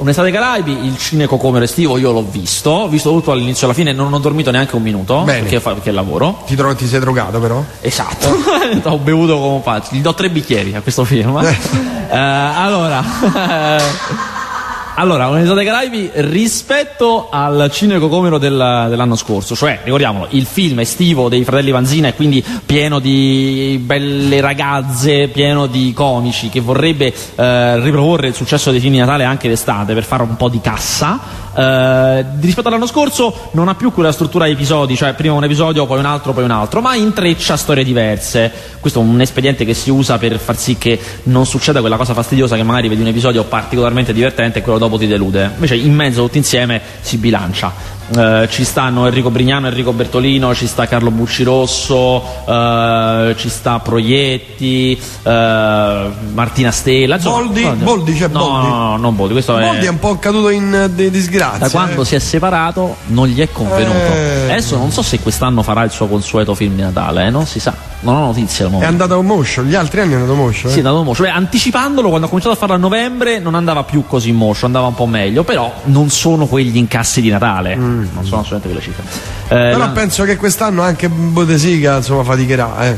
Un'estate 0.00 0.28
ai 0.28 0.32
Caraibi, 0.32 0.86
il 0.86 0.96
cinecocomero 0.96 1.62
estivo 1.62 1.98
io 1.98 2.10
l'ho 2.10 2.24
visto, 2.26 2.70
ho 2.70 2.88
visto 2.88 3.10
tutto 3.10 3.32
all'inizio 3.32 3.66
e 3.66 3.70
alla 3.70 3.74
fine, 3.78 3.92
non 3.92 4.10
ho 4.14 4.18
dormito 4.18 4.50
neanche 4.50 4.74
un 4.74 4.80
minuto 4.82 5.20
Bene. 5.24 5.40
perché, 5.40 5.60
fa- 5.60 5.74
perché 5.74 5.90
lavoro. 5.90 6.42
Ti, 6.46 6.56
tro- 6.56 6.74
ti 6.74 6.86
sei 6.86 7.00
drogato 7.00 7.38
però? 7.38 7.62
Esatto, 7.82 8.34
ho 8.88 8.96
bevuto 8.96 9.38
come 9.38 9.60
pazzo. 9.60 9.94
Gli 9.94 10.00
do 10.00 10.14
tre 10.14 10.30
bicchieri 10.30 10.74
a 10.74 10.80
questo 10.80 11.04
film. 11.04 11.36
Eh, 11.38 12.16
allora, 12.16 13.04
allora, 15.00 15.28
ai 15.28 15.64
Caraibi 15.64 16.10
rispetto 16.12 17.28
al 17.30 17.70
cinecocomero 17.72 18.36
del, 18.36 18.86
dell'anno 18.90 19.16
scorso, 19.16 19.56
cioè, 19.56 19.80
ricordiamolo, 19.82 20.26
il 20.32 20.44
film 20.44 20.80
estivo 20.80 21.30
dei 21.30 21.42
fratelli 21.42 21.70
Vanzina 21.70 22.08
è 22.08 22.14
quindi 22.14 22.44
pieno 22.66 22.98
di 22.98 23.80
belle 23.82 24.42
ragazze, 24.42 25.28
pieno 25.28 25.66
di 25.66 25.94
comici 25.94 26.50
che 26.50 26.60
vorrebbe 26.60 27.14
eh, 27.34 27.80
riproporre 27.80 28.28
il 28.28 28.34
successo 28.34 28.70
dei 28.70 28.80
film 28.80 28.92
di 28.92 28.98
Natale 28.98 29.24
anche 29.24 29.48
d'estate 29.48 29.94
per 29.94 30.04
fare 30.04 30.22
un 30.22 30.36
po' 30.36 30.50
di 30.50 30.60
cassa. 30.60 31.48
Eh, 31.54 32.24
rispetto 32.40 32.68
all'anno 32.68 32.86
scorso 32.86 33.50
non 33.52 33.68
ha 33.68 33.74
più 33.74 33.92
quella 33.92 34.12
struttura 34.12 34.44
a 34.44 34.48
episodi, 34.48 34.96
cioè 34.96 35.14
prima 35.14 35.34
un 35.34 35.44
episodio, 35.44 35.86
poi 35.86 35.98
un 35.98 36.04
altro, 36.06 36.32
poi 36.32 36.44
un 36.44 36.50
altro, 36.50 36.80
ma 36.80 36.94
intreccia 36.94 37.56
storie 37.56 37.84
diverse. 37.84 38.52
Questo 38.80 39.00
è 39.00 39.02
un 39.02 39.20
espediente 39.20 39.64
che 39.64 39.74
si 39.74 39.90
usa 39.90 40.18
per 40.18 40.38
far 40.38 40.56
sì 40.56 40.78
che 40.78 40.98
non 41.24 41.46
succeda 41.46 41.80
quella 41.80 41.96
cosa 41.96 42.14
fastidiosa 42.14 42.56
che 42.56 42.62
magari 42.62 42.88
vedi 42.88 43.02
un 43.02 43.08
episodio 43.08 43.44
particolarmente 43.44 44.12
divertente 44.12 44.60
e 44.60 44.62
quello 44.62 44.78
dopo 44.78 44.98
ti 44.98 45.06
delude. 45.06 45.50
Invece 45.54 45.76
in 45.76 45.94
mezzo 45.94 46.22
tutti 46.22 46.38
insieme 46.38 46.80
si 47.00 47.16
bilancia. 47.16 47.99
Eh, 48.16 48.48
ci 48.50 48.64
stanno 48.64 49.06
Enrico 49.06 49.30
Brignano, 49.30 49.68
Enrico 49.68 49.92
Bertolino, 49.92 50.54
ci 50.54 50.66
sta 50.66 50.86
Carlo 50.88 51.10
Buccirosso, 51.10 52.22
eh, 52.46 53.34
ci 53.36 53.48
sta 53.48 53.78
Proietti, 53.78 55.00
eh, 55.22 56.08
Martina 56.32 56.70
Stella. 56.72 57.18
Boldi? 57.18 57.62
no, 57.62 57.74
Boldi, 57.74 58.14
c'è 58.14 58.28
no, 58.28 58.38
Boldi? 58.38 58.68
No, 58.68 58.74
no, 58.76 58.96
non 58.96 59.14
Boldi, 59.16 59.32
questo 59.34 59.52
Boldi 59.52 59.84
è 59.84 59.88
è 59.88 59.88
un 59.88 59.98
po' 59.98 60.18
caduto 60.18 60.48
in 60.48 60.74
eh, 60.74 60.94
di- 60.94 61.10
disgrazia. 61.10 61.58
da 61.58 61.70
quando 61.70 62.02
eh. 62.02 62.04
si 62.04 62.14
è 62.16 62.18
separato 62.18 62.96
non 63.06 63.28
gli 63.28 63.40
è 63.40 63.48
convenuto. 63.52 63.98
Adesso 64.48 64.76
non 64.76 64.90
so 64.90 65.02
se 65.02 65.20
quest'anno 65.20 65.62
farà 65.62 65.84
il 65.84 65.90
suo 65.90 66.06
consueto 66.06 66.54
film 66.54 66.74
di 66.74 66.82
Natale, 66.82 67.30
non 67.30 67.46
si 67.46 67.60
sa. 67.60 67.74
Non 68.02 68.16
ho 68.16 68.20
notizie 68.26 68.64
al 68.64 68.70
È 68.70 68.72
momento. 68.72 68.92
andato 68.92 69.20
a 69.20 69.22
motion, 69.22 69.66
gli 69.66 69.74
altri 69.74 70.00
anni 70.00 70.12
è 70.12 70.14
andato 70.14 70.32
a 70.32 70.36
motion. 70.36 70.70
Sì, 70.70 70.76
è 70.76 70.80
andato 70.80 71.00
in 71.00 71.04
motion. 71.04 71.26
Beh, 71.26 71.32
anticipandolo, 71.34 72.08
quando 72.08 72.26
ha 72.26 72.28
cominciato 72.30 72.54
a 72.56 72.58
farlo 72.58 72.74
a 72.74 72.78
novembre, 72.78 73.38
non 73.40 73.54
andava 73.54 73.84
più 73.84 74.06
così 74.06 74.30
in 74.30 74.36
motion, 74.36 74.64
andava 74.64 74.86
un 74.86 74.94
po' 74.94 75.04
meglio, 75.06 75.44
però 75.44 75.70
non 75.84 76.08
sono 76.08 76.46
quegli 76.46 76.78
incassi 76.78 77.20
di 77.20 77.28
Natale. 77.28 77.76
Non 78.12 78.24
sono 78.24 78.40
assolutamente 78.42 78.82
cifre. 78.82 79.02
Eh, 79.44 79.48
Però 79.48 79.78
la- 79.78 79.88
penso 79.88 80.24
che 80.24 80.36
quest'anno 80.36 80.82
anche 80.82 81.08
Bodesica 81.08 81.96
insomma 81.96 82.24
faticherà, 82.24 82.86
eh. 82.86 82.96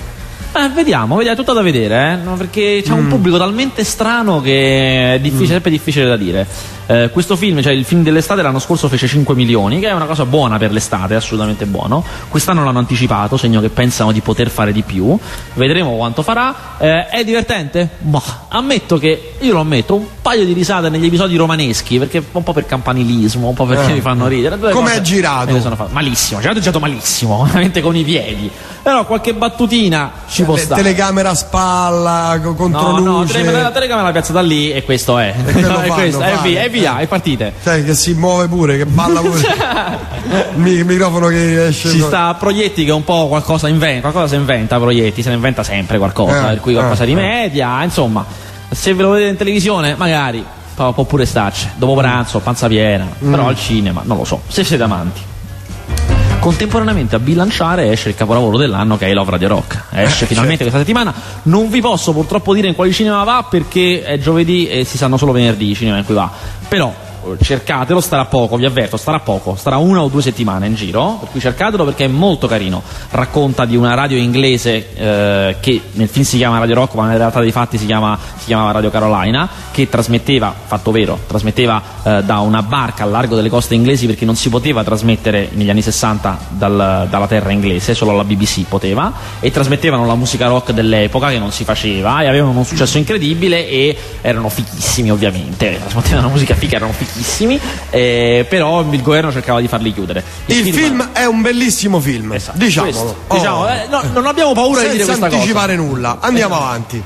Eh, 0.54 0.68
vediamo, 0.68 1.16
vediamo, 1.16 1.32
è 1.32 1.36
tutto 1.36 1.54
da 1.54 1.62
vedere, 1.62 2.12
eh? 2.12 2.16
no, 2.16 2.34
perché 2.34 2.82
c'è 2.84 2.92
un 2.92 3.08
pubblico 3.08 3.38
talmente 3.38 3.84
strano 3.84 4.42
che 4.42 5.14
è 5.14 5.18
difficile, 5.20 5.46
sempre 5.46 5.70
difficile 5.70 6.04
da 6.04 6.16
dire. 6.18 6.46
Eh, 6.86 7.10
questo 7.12 7.36
film, 7.36 7.62
cioè 7.62 7.72
il 7.72 7.84
film 7.84 8.02
dell'estate 8.02 8.42
l'anno 8.42 8.58
scorso 8.58 8.88
fece 8.88 9.06
5 9.06 9.34
milioni, 9.34 9.78
che 9.80 9.88
è 9.88 9.92
una 9.92 10.04
cosa 10.06 10.24
buona 10.24 10.58
per 10.58 10.72
l'estate, 10.72 11.14
assolutamente 11.14 11.64
buono. 11.66 12.04
Quest'anno 12.28 12.64
l'hanno 12.64 12.78
anticipato, 12.80 13.36
segno 13.36 13.60
che 13.60 13.68
pensano 13.68 14.12
di 14.12 14.20
poter 14.20 14.50
fare 14.50 14.72
di 14.72 14.82
più. 14.82 15.16
Vedremo 15.54 15.96
quanto 15.96 16.22
farà. 16.22 16.76
Eh, 16.78 17.06
è 17.08 17.24
divertente? 17.24 17.88
Ma 18.00 18.20
ammetto 18.48 18.98
che, 18.98 19.34
io 19.40 19.52
lo 19.52 19.60
ammetto, 19.60 19.94
un 19.94 20.04
paio 20.20 20.44
di 20.44 20.52
risate 20.52 20.88
negli 20.88 21.06
episodi 21.06 21.36
romaneschi, 21.36 21.98
perché 21.98 22.22
un 22.32 22.42
po' 22.42 22.52
per 22.52 22.66
campanilismo, 22.66 23.48
un 23.48 23.54
po' 23.54 23.64
perché 23.64 23.90
Eh. 23.90 23.94
mi 23.94 24.00
fanno 24.00 24.26
ridere. 24.26 24.58
Com'è 24.58 24.70
cose 24.90 25.02
girato? 25.02 25.58
fatte. 25.60 25.92
Malissimo, 25.92 26.40
girato 26.40 26.58
è 26.58 26.60
girato 26.60 26.80
malissimo, 26.80 27.44
veramente 27.46 27.80
con 27.80 27.96
i 27.96 28.02
piedi. 28.02 28.50
Però 28.82 29.06
qualche 29.06 29.32
battutina 29.32 30.10
ci 30.28 30.42
può 30.42 30.56
Eh, 30.56 30.58
stare. 30.58 30.82
telecamera 30.82 31.30
a 31.30 31.34
spalla, 31.34 32.40
co- 32.42 32.66
No, 32.68 32.98
no, 32.98 33.20
la 33.20 33.70
telecamera 33.70 34.02
la 34.02 34.10
piazzata 34.12 34.40
lì 34.40 34.72
e 34.72 34.82
questo 34.82 35.18
è. 35.18 35.32
quello 35.52 35.68
è 35.78 35.86
fanno, 35.86 35.94
questo, 35.94 36.20
e 36.22 36.28
fanno. 36.30 36.42
Via, 36.72 36.98
Eh. 36.98 37.02
e 37.04 37.06
partite. 37.06 37.52
Sai 37.60 37.84
che 37.84 37.94
si 37.94 38.14
muove 38.14 38.48
pure, 38.48 38.76
che 38.78 38.86
balla 38.86 39.20
pure. 39.20 39.38
il 39.38 40.46
mi- 40.60 40.70
il 40.72 40.84
microfono 40.84 41.28
che 41.28 41.66
esce. 41.68 41.90
Ci 41.90 42.00
sta 42.00 42.34
Proietti 42.34 42.84
che 42.84 42.90
un 42.90 43.04
po' 43.04 43.28
qualcosa 43.28 43.68
inventa, 43.68 44.00
qualcosa 44.10 44.26
si 44.34 44.34
inventa 44.40 44.78
Proietti, 44.78 45.22
se 45.22 45.28
ne 45.28 45.36
inventa 45.36 45.62
sempre 45.62 45.98
qualcosa, 45.98 46.46
Eh, 46.46 46.48
per 46.54 46.60
cui 46.60 46.72
qualcosa 46.74 47.04
eh, 47.04 47.06
rimedia, 47.06 47.82
insomma, 47.84 48.24
se 48.70 48.92
ve 48.94 49.02
lo 49.02 49.10
vedete 49.10 49.30
in 49.30 49.36
televisione 49.36 49.94
magari 49.96 50.44
può 50.74 50.92
pure 51.04 51.26
starci, 51.26 51.68
dopo 51.76 51.94
pranzo, 51.94 52.40
panza 52.40 52.66
piena, 52.66 53.06
Mm. 53.24 53.30
però 53.30 53.46
al 53.46 53.56
cinema, 53.56 54.00
non 54.04 54.16
lo 54.16 54.24
so, 54.24 54.40
se 54.48 54.64
siete 54.64 54.82
amanti. 54.82 55.20
Contemporaneamente 56.42 57.14
a 57.14 57.20
bilanciare 57.20 57.92
esce 57.92 58.08
il 58.08 58.16
capolavoro 58.16 58.58
dell'anno 58.58 58.98
che 58.98 59.06
è 59.06 59.10
I 59.10 59.12
Love 59.12 59.30
Radio 59.30 59.46
Rock. 59.46 59.80
Esce 59.92 60.26
finalmente 60.26 60.64
questa 60.64 60.80
settimana. 60.80 61.14
Non 61.42 61.70
vi 61.70 61.80
posso 61.80 62.12
purtroppo 62.12 62.52
dire 62.52 62.66
in 62.66 62.74
quali 62.74 62.92
cinema 62.92 63.22
va 63.22 63.46
perché 63.48 64.02
è 64.02 64.18
giovedì 64.18 64.66
e 64.66 64.82
si 64.82 64.96
sanno 64.96 65.16
solo 65.16 65.30
venerdì 65.30 65.70
i 65.70 65.76
cinema 65.76 65.98
in 65.98 66.04
cui 66.04 66.16
va. 66.16 66.28
Però 66.66 66.92
eh, 66.92 67.11
cercatelo, 67.40 68.00
starà 68.00 68.24
poco, 68.26 68.56
vi 68.56 68.64
avverto, 68.64 68.96
starà 68.96 69.20
poco, 69.20 69.54
starà 69.56 69.76
una 69.76 70.02
o 70.02 70.08
due 70.08 70.22
settimane 70.22 70.66
in 70.66 70.74
giro, 70.74 71.18
per 71.20 71.28
cui 71.30 71.40
cercatelo 71.40 71.84
perché 71.84 72.04
è 72.04 72.08
molto 72.08 72.46
carino. 72.46 72.82
Racconta 73.10 73.64
di 73.64 73.76
una 73.76 73.94
radio 73.94 74.16
inglese 74.16 74.94
eh, 74.94 75.56
che 75.60 75.80
nel 75.92 76.08
film 76.08 76.24
si 76.24 76.36
chiama 76.36 76.58
Radio 76.58 76.74
Rock, 76.74 76.94
ma 76.94 77.06
nella 77.06 77.18
realtà 77.18 77.40
dei 77.40 77.52
fatti 77.52 77.78
si, 77.78 77.86
chiama, 77.86 78.18
si 78.36 78.46
chiamava 78.46 78.72
Radio 78.72 78.90
Carolina, 78.90 79.48
che 79.70 79.88
trasmetteva, 79.88 80.54
fatto 80.66 80.90
vero, 80.90 81.18
trasmetteva 81.26 81.82
eh, 82.02 82.22
da 82.24 82.38
una 82.38 82.62
barca 82.62 83.04
al 83.04 83.10
largo 83.10 83.36
delle 83.36 83.48
coste 83.48 83.74
inglesi 83.74 84.06
perché 84.06 84.24
non 84.24 84.36
si 84.36 84.48
poteva 84.48 84.82
trasmettere 84.84 85.48
negli 85.52 85.70
anni 85.70 85.82
60 85.82 86.38
dal- 86.50 87.06
dalla 87.08 87.26
terra 87.26 87.50
inglese, 87.50 87.94
solo 87.94 88.16
la 88.16 88.24
BBC 88.24 88.64
poteva, 88.66 89.12
e 89.40 89.50
trasmettevano 89.50 90.06
la 90.06 90.14
musica 90.14 90.46
rock 90.46 90.72
dell'epoca 90.72 91.28
che 91.28 91.38
non 91.38 91.52
si 91.52 91.64
faceva 91.64 92.22
e 92.22 92.26
avevano 92.26 92.58
un 92.58 92.64
successo 92.64 92.98
incredibile 92.98 93.68
e 93.68 93.96
erano 94.20 94.48
fichissimi 94.48 95.10
ovviamente, 95.10 95.78
trasmettevano 95.80 96.28
musica 96.28 96.54
figa, 96.54 96.76
erano 96.76 96.92
fichissimi, 96.92 97.11
eh, 97.90 98.46
però 98.48 98.80
il 98.82 99.02
governo 99.02 99.30
cercava 99.32 99.60
di 99.60 99.68
farli 99.68 99.92
chiudere. 99.92 100.22
Il 100.46 100.72
film 100.72 101.10
è 101.12 101.24
un 101.24 101.42
bellissimo 101.42 102.00
film, 102.00 102.32
Esatto, 102.32 102.58
diciamolo. 102.58 102.92
questo, 102.92 103.16
Oh. 103.26 103.34
diciamo, 103.34 103.68
eh, 103.68 103.86
no, 103.90 104.02
non 104.12 104.26
abbiamo 104.26 104.52
paura 104.52 104.82
di 104.82 104.90
dire 104.90 105.04
Senza 105.04 105.18
questa 105.18 105.26
cosa. 105.26 105.36
anticipare 105.36 105.76
nulla. 105.76 106.18
Andiamo 106.20 106.56
avanti. 106.56 107.02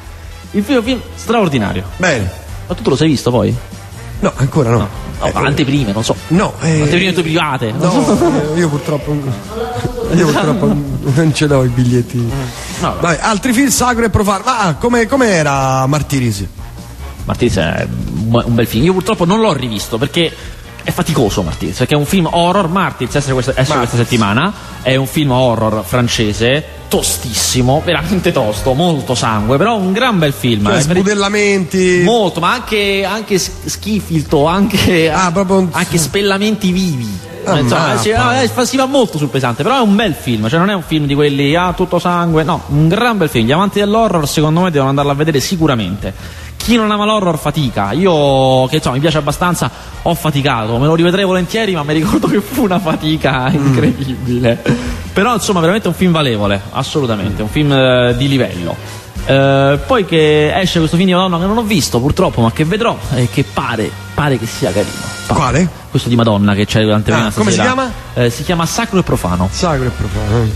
Il 0.53 0.63
film 0.63 0.77
è 0.77 0.79
un 0.81 0.85
film 0.87 1.01
straordinario. 1.15 1.85
Bene. 1.97 2.31
Ma 2.69 2.75
tu 2.75 2.89
lo 2.89 2.97
sei 2.97 3.09
visto 3.09 3.31
poi? 3.31 3.55
No, 4.21 4.33
ancora 4.37 4.71
no. 4.71 4.89
No, 5.19 5.27
Eh, 5.27 5.33
anteprime, 5.35 5.93
non 5.93 6.05
so. 6.05 6.15
No, 6.29 6.53
eh, 6.61 6.83
Anteprime 6.83 7.13
private. 7.13 7.73
No, 7.73 8.53
eh, 8.55 8.59
io 8.59 8.69
purtroppo. 8.69 9.17
Io 10.15 10.27
purtroppo 10.27 10.67
non 10.67 11.33
ce 11.35 11.47
l'ho 11.47 11.65
i 11.65 11.69
biglietti. 11.69 12.31
Vabbè. 12.81 13.01
Vabbè, 13.01 13.19
altri 13.23 13.53
film 13.53 13.69
sacro 13.69 14.05
e 14.05 14.11
profano. 14.11 14.43
Ma 14.45 14.59
ah, 14.61 14.75
come, 14.75 15.07
come 15.07 15.29
era 15.29 15.87
Martirisi? 15.87 16.47
Martiris 17.27 17.57
è 17.57 17.87
un 18.31 18.55
bel 18.55 18.67
film. 18.67 18.85
Io 18.85 18.93
purtroppo 18.93 19.25
non 19.25 19.41
l'ho 19.41 19.53
rivisto 19.53 19.99
perché 19.99 20.33
è 20.83 20.93
faticoso 20.93 21.43
Martiris, 21.43 21.77
perché 21.79 21.95
è 21.95 21.99
un 21.99 22.07
film 22.07 22.29
horror. 22.31 22.69
Martiris 22.69 23.17
esce 23.17 23.33
questa, 23.33 23.53
questa 23.53 23.97
settimana. 23.97 24.53
È 24.83 24.95
un 24.95 25.09
film 25.09 25.33
horror 25.33 25.85
francese, 25.85 26.65
tostissimo, 26.87 27.83
veramente 27.85 28.31
tosto, 28.31 28.73
molto 28.73 29.17
sangue, 29.17 29.57
però 29.59 29.77
un 29.77 29.93
gran 29.93 30.19
bel 30.19 30.33
film. 30.33 30.67
Cioè, 30.67 30.77
eh, 30.77 30.81
sbudellamenti. 30.81 32.03
Molto, 32.05 32.39
ma 32.39 32.53
anche, 32.53 33.05
anche 33.05 33.37
schifilto, 33.39 34.47
anche, 34.47 35.11
Ah, 35.11 35.33
un- 35.35 35.69
anche 35.73 35.99
spellamenti 35.99 36.71
vivi. 36.71 37.19
Ah, 37.45 37.61
Insomma, 37.61 37.97
si, 37.97 38.11
ah, 38.11 38.43
eh, 38.43 38.51
si 38.65 38.77
va 38.77 38.87
molto 38.87 39.19
sul 39.19 39.29
pesante, 39.29 39.63
però 39.63 39.79
è 39.79 39.81
un 39.81 39.95
bel 39.95 40.15
film, 40.15 40.49
cioè 40.49 40.59
non 40.59 40.69
è 40.69 40.75
un 40.75 40.83
film 40.83 41.07
di 41.07 41.15
quelli, 41.15 41.55
ah, 41.55 41.73
tutto 41.75 42.01
sangue, 42.01 42.43
no, 42.43 42.63
un 42.69 42.89
gran 42.89 43.17
bel 43.19 43.29
film. 43.29 43.47
Gli 43.47 43.53
amanti 43.53 43.79
dell'horror, 43.79 44.29
secondo 44.29 44.63
me, 44.63 44.71
devono 44.71 44.91
andarlo 44.91 45.13
a 45.13 45.15
vedere 45.15 45.39
sicuramente. 45.41 46.13
Chi 46.67 46.75
non 46.75 46.91
ama 46.91 47.05
l'horror 47.05 47.39
fatica. 47.39 47.93
Io, 47.93 48.67
che 48.67 48.75
insomma, 48.77 48.97
mi 48.97 49.01
piace 49.01 49.19
abbastanza, 49.19 49.71
ho 50.03 50.15
faticato, 50.17 50.77
me 50.79 50.87
lo 50.87 50.97
rivedrei 50.97 51.25
volentieri, 51.25 51.77
ma 51.77 51.85
mi 51.85 51.93
ricordo 51.93 52.27
che 52.27 52.41
fu 52.41 52.65
una 52.65 52.81
fatica 52.81 53.49
incredibile. 53.53 54.61
Però, 55.13 55.33
insomma, 55.33 55.61
veramente 55.61 55.87
un 55.87 55.95
film 55.95 56.11
valevole, 56.11 56.61
assolutamente, 56.73 57.41
un 57.43 57.49
film 57.49 57.71
eh, 57.71 58.17
di 58.17 58.27
livello. 58.27 58.75
Eh, 59.27 59.79
poi 59.87 60.05
che 60.07 60.53
esce 60.59 60.81
questo 60.81 60.97
film 60.97 61.09
di 61.09 61.15
Madonna 61.15 61.39
che 61.39 61.47
non 61.47 61.57
ho 61.57 61.63
visto 61.63 62.01
purtroppo, 62.01 62.41
ma 62.41 62.51
che 62.51 62.65
vedrò 62.65 62.99
e 63.15 63.29
che 63.31 63.45
pare, 63.45 63.89
pare 64.13 64.37
che 64.37 64.47
sia 64.47 64.73
carino. 64.73 64.91
Pare. 65.29 65.39
Quale? 65.39 65.69
Questo 65.89 66.09
di 66.09 66.17
Madonna 66.17 66.53
che 66.55 66.67
c'è 66.67 66.83
durante 66.83 67.13
Ah, 67.13 67.31
come 67.33 67.53
si 67.53 67.61
chiama? 67.61 67.89
Eh, 68.13 68.29
si 68.29 68.43
chiama 68.43 68.67
Sacro 68.67 68.99
e 68.99 69.05
Profano. 69.05 69.49
Sacro 69.53 69.87
e 69.87 69.91
profano. 69.91 70.49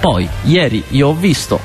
Poi, 0.00 0.28
ieri 0.46 0.82
io 0.88 1.06
ho 1.10 1.14
visto 1.14 1.60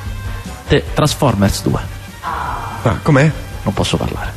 The 0.68 0.84
Transformers 0.94 1.64
2. 1.64 1.80
Ah, 2.22 3.00
com'è? 3.02 3.32
Non 3.64 3.74
posso 3.74 3.98
parlare. 3.98 4.32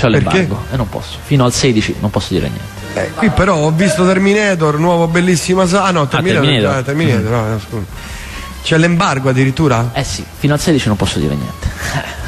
C'ho 0.00 0.08
l'embargo 0.08 0.64
e 0.72 0.76
non 0.76 0.88
posso. 0.88 1.18
Fino 1.22 1.44
al 1.44 1.52
16 1.52 1.96
non 2.00 2.10
posso 2.10 2.32
dire 2.32 2.48
niente. 2.48 2.80
Eh, 2.94 3.10
qui 3.14 3.30
però 3.30 3.56
ho 3.56 3.70
visto 3.70 4.04
Terminator, 4.06 4.78
nuovo 4.78 5.06
bellissima 5.06 5.66
sa. 5.66 5.84
Ah 5.84 5.90
no, 5.90 6.06
Terminator. 6.08 6.42
Terminator. 6.44 6.76
ah, 6.76 6.82
Terminator, 6.82 7.30
no, 7.30 7.48
no, 7.48 7.58
scusa. 7.58 7.84
C'è 8.62 8.78
l'embargo 8.78 9.28
addirittura? 9.30 9.90
Eh 9.92 10.04
sì, 10.04 10.24
fino 10.38 10.54
al 10.54 10.60
16 10.60 10.88
non 10.88 10.96
posso 10.96 11.18
dire 11.18 11.34
niente. 11.34 11.68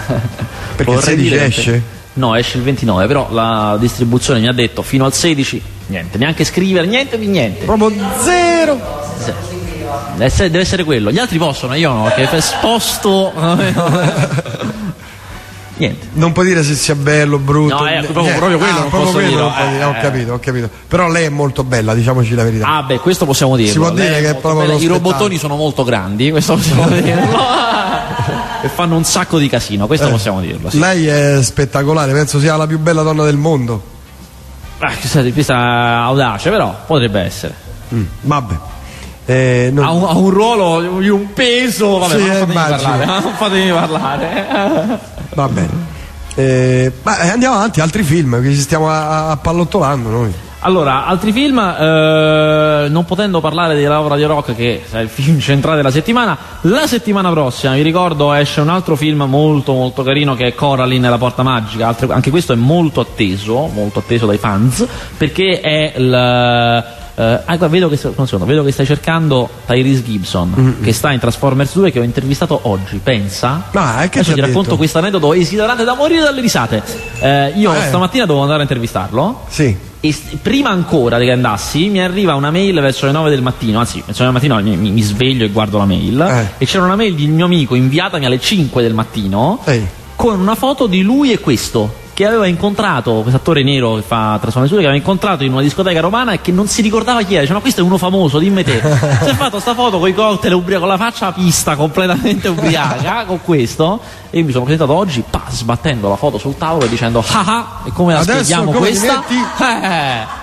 Perché 0.77 0.91
il 0.91 0.99
Vorrei 0.99 1.17
16 1.17 1.29
dire- 1.29 1.45
esce? 1.47 1.83
No, 2.15 2.35
esce 2.37 2.59
il 2.59 2.63
29, 2.63 3.07
però 3.07 3.29
la 3.33 3.77
distribuzione 3.79 4.39
mi 4.41 4.47
ha 4.49 4.53
detto 4.53 4.83
fino 4.83 5.05
al 5.05 5.13
16 5.13 5.63
niente, 5.89 6.17
neanche 6.19 6.45
scrivere, 6.45 6.87
niente 6.87 7.19
di 7.19 7.27
niente. 7.27 7.65
Proprio 7.65 7.93
zero. 8.21 9.03
Deve 10.13 10.25
essere, 10.25 10.51
deve 10.51 10.63
essere 10.63 10.85
quello. 10.85 11.11
Gli 11.11 11.19
altri 11.19 11.39
possono, 11.39 11.75
io 11.75 11.93
no, 11.93 12.13
che 12.15 12.29
sposto. 12.41 13.33
niente. 15.77 16.09
Non 16.15 16.33
puoi 16.33 16.47
dire 16.47 16.63
se 16.63 16.75
sia 16.75 16.95
bello 16.95 17.37
o 17.37 17.39
brutto. 17.39 17.75
No, 17.79 17.87
è 17.87 17.91
niente. 17.91 18.13
proprio- 18.13 18.35
proprio 18.37 18.59
quello 18.59 18.73
Ah, 18.77 18.81
non 18.81 18.89
proprio 18.89 19.01
posso 19.13 19.13
quello 19.13 19.29
dirlo, 19.29 19.43
non 19.45 19.53
puoi 19.55 19.67
eh, 19.67 19.71
dire. 19.73 19.85
Ho 19.85 19.91
eh. 19.91 20.01
capito, 20.01 20.33
ho 20.33 20.39
capito. 20.39 20.71
Però 20.89 21.09
lei 21.09 21.25
è 21.25 21.29
molto 21.29 21.65
bella, 21.65 21.95
diciamoci 21.95 22.35
la 22.35 22.45
verità. 22.45 22.67
Ah, 22.67 22.83
beh, 22.83 22.99
questo 23.01 23.25
possiamo 23.27 23.57
dirlo. 23.57 23.73
Si 23.73 23.79
può 23.79 23.91
dire 23.91 24.21
che 24.21 24.31
è 24.31 24.35
proprio 24.37 24.67
bella. 24.67 24.75
I 24.81 24.87
robottoni 24.87 25.39
sono 25.39 25.57
molto 25.57 25.85
grandi, 25.85 26.31
questo 26.31 26.55
possiamo 26.55 26.89
dirlo. 26.89 27.39
e 28.63 28.69
fanno 28.69 28.97
un 28.97 29.05
sacco 29.05 29.39
di 29.39 29.49
casino, 29.49 29.87
questo 29.87 30.09
possiamo 30.09 30.41
dirlo. 30.41 30.71
Sì. 30.71 30.79
Lei 30.79 31.07
è 31.07 31.43
spettacolare, 31.43 32.13
penso 32.13 32.39
sia 32.41 32.57
la 32.57 32.67
più 32.67 32.79
bella 32.79 33.03
donna 33.03 33.25
del 33.25 33.37
mondo. 33.37 33.93
Ah, 34.79 34.93
questa, 34.99 35.23
questa 35.33 35.57
audace, 36.03 36.51
però 36.51 36.75
potrebbe 36.87 37.21
essere. 37.21 37.55
Mm, 37.95 38.05
vabbè. 38.23 38.55
Eh, 39.27 39.71
non- 39.73 39.85
Ha 39.85 39.91
un, 39.93 40.05
ha 40.05 40.17
un 40.17 40.31
ruolo 40.31 40.99
di 41.01 41.09
un 41.09 41.33
peso. 41.33 41.99
Vabbè, 41.99 42.15
Sì, 42.17 42.21
non 42.27 42.31
eh, 42.31 42.35
fatemi 42.41 42.55
parlare. 42.55 43.05
ma 43.07 43.19
Non 43.21 43.33
fatemi 43.35 43.71
parlare. 43.73 44.99
Va 45.35 45.49
bene. 45.49 45.93
Eh, 46.37 46.93
ma 47.03 47.19
eh, 47.21 47.29
andiamo 47.29 47.55
avanti, 47.57 47.81
altri 47.81 48.03
film, 48.03 48.43
che 48.43 48.51
ci 48.51 48.61
stiamo 48.61 48.89
a- 48.91 49.31
a- 49.31 49.37
pallottolando 49.37 50.09
noi. 50.09 50.33
Allora, 50.67 51.05
altri 51.07 51.31
film, 51.31 51.59
eh, 51.59 52.87
non 52.89 53.05
potendo 53.05 53.41
parlare 53.41 53.77
di 53.77 53.85
Laura 53.85 54.17
di 54.17 54.25
Rock, 54.25 54.55
che 54.55 54.83
è 54.91 54.99
il 54.99 55.09
film 55.11 55.39
centrale 55.39 55.77
della 55.77 55.91
settimana, 55.91 56.37
la 56.63 56.87
settimana 56.87 57.29
prossima, 57.31 57.75
vi 57.75 57.83
ricordo, 57.83 58.33
esce 58.33 58.63
un 58.63 58.71
altro 58.71 58.97
film 58.97 59.23
molto 59.29 59.75
molto 59.75 60.03
carino 60.03 60.35
che 60.35 60.47
è 60.47 60.55
Coraline 60.55 61.07
e 61.07 61.11
la 61.11 61.19
porta 61.19 61.43
magica, 61.43 61.87
Altre- 61.89 62.13
anche 62.15 62.31
questo 62.31 62.55
è 62.55 62.57
molto 62.57 63.01
atteso, 63.01 63.67
molto 63.67 63.99
atteso 63.99 64.25
dai 64.27 64.39
fans, 64.39 64.87
perché 65.19 65.61
è 65.61 65.93
il... 65.99 66.85
eh, 67.17 67.41
ah, 67.45 67.57
vedo, 67.69 67.89
che, 67.89 67.97
secondo, 67.97 68.45
vedo 68.45 68.65
che 68.65 68.73
stai 68.73 68.87
cercando 68.87 69.49
Tyrese 69.67 70.03
Gibson, 70.05 70.79
che 70.83 70.93
sta 70.93 71.13
in 71.13 71.21
Transformers 71.21 71.75
2, 71.75 71.91
che 71.93 72.01
ho 72.01 72.03
intervistato 72.03 72.59
oggi, 72.63 72.99
pensa? 73.03 73.69
Ah, 73.73 74.07
che 74.09 74.19
Adesso 74.21 74.35
ti 74.35 74.41
racconto 74.41 74.77
questo 74.77 74.99
aneddoto 74.99 75.33
esilarante 75.33 75.85
da 75.85 75.95
morire 75.95 76.23
dalle 76.23 76.41
risate. 76.41 76.83
Eh, 77.21 77.53
io 77.57 77.71
Ah, 77.71 77.85
eh. 77.85 77.87
stamattina 77.89 78.25
dovevo 78.25 78.43
andare 78.43 78.61
a 78.61 78.63
intervistarlo. 78.63 79.43
Sì. 79.49 79.77
E 80.01 80.13
s- 80.13 80.37
prima 80.43 80.69
ancora 80.71 81.19
che 81.19 81.31
andassi 81.31 81.89
mi 81.89 82.01
arriva 82.01 82.35
una 82.35 82.51
mail 82.51 82.79
verso 82.81 83.07
le 83.07 83.13
9 83.13 83.31
del 83.31 83.41
mattino, 83.43 83.79
anzi 83.79 84.03
verso 84.05 84.23
le 84.23 84.29
9 84.31 84.41
del 84.41 84.51
mattino 84.51 84.77
mi, 84.77 84.91
mi 84.91 85.01
sveglio 85.03 85.45
e 85.45 85.49
guardo 85.49 85.79
la 85.79 85.87
mail 85.87 86.21
Eh. 86.21 86.49
e 86.59 86.67
c'era 86.67 86.85
una 86.85 86.97
mail 86.97 87.15
di 87.15 87.25
un 87.27 87.35
mio 87.35 87.47
amico 87.47 87.75
inviatami 87.75 88.27
alle 88.27 88.39
5 88.39 88.83
del 88.83 88.93
mattino 88.93 89.61
Ehi. 89.65 89.87
con 90.17 90.39
una 90.39 90.55
foto 90.57 90.87
di 90.87 91.01
lui 91.01 91.33
e 91.33 91.39
questo 91.41 92.03
che 92.15 92.25
aveva 92.27 92.47
incontrato, 92.47 93.13
questo 93.21 93.37
attore 93.37 93.63
nero 93.65 93.97
che 93.97 94.03
fa 94.03 94.39
trasformazione 94.41 94.83
che 94.83 94.89
aveva 94.89 95.03
incontrato 95.03 95.43
in 95.43 95.53
una 95.53 95.61
discoteca 95.63 96.01
romana 96.01 96.33
e 96.33 96.41
che 96.41 96.53
non 96.53 96.69
si 96.69 96.81
ricordava 96.81 97.23
chi 97.23 97.33
era, 97.35 97.41
dice 97.43 97.53
ma 97.53 97.61
questo 97.61 97.81
è 97.81 97.85
uno 97.85 97.99
famoso, 97.99 98.39
dimmi 98.39 98.63
te. 98.63 98.81
si 98.81 99.31
è 99.31 99.35
fatto 99.35 99.59
sta 99.59 99.75
foto 99.75 99.99
con 99.99 100.09
i 100.09 100.15
cocktail 100.15 100.55
ubriaco, 100.55 100.87
con 100.87 100.91
la 100.91 100.97
faccia 100.97 101.27
a 101.27 101.33
pista 101.33 101.75
completamente 101.77 102.49
ubriaca 102.49 103.25
con 103.27 103.41
questo 103.43 104.01
e 104.31 104.39
io 104.39 104.45
mi 104.45 104.53
sono 104.53 104.65
presentato 104.65 104.97
oggi 104.97 105.23
pa, 105.29 105.43
sbattendo 105.51 106.09
la 106.09 106.17
foto 106.17 106.39
sul 106.39 106.57
tavolo 106.57 106.85
e 106.85 106.89
dicendo 106.89 107.23
ah 107.33 107.45
ah 107.45 107.81
e 107.85 107.91
come 107.93 108.13
la 108.15 108.21
Adesso 108.21 108.45
spieghiamo 108.45 108.71
come 108.73 108.89
questa? 108.89 109.23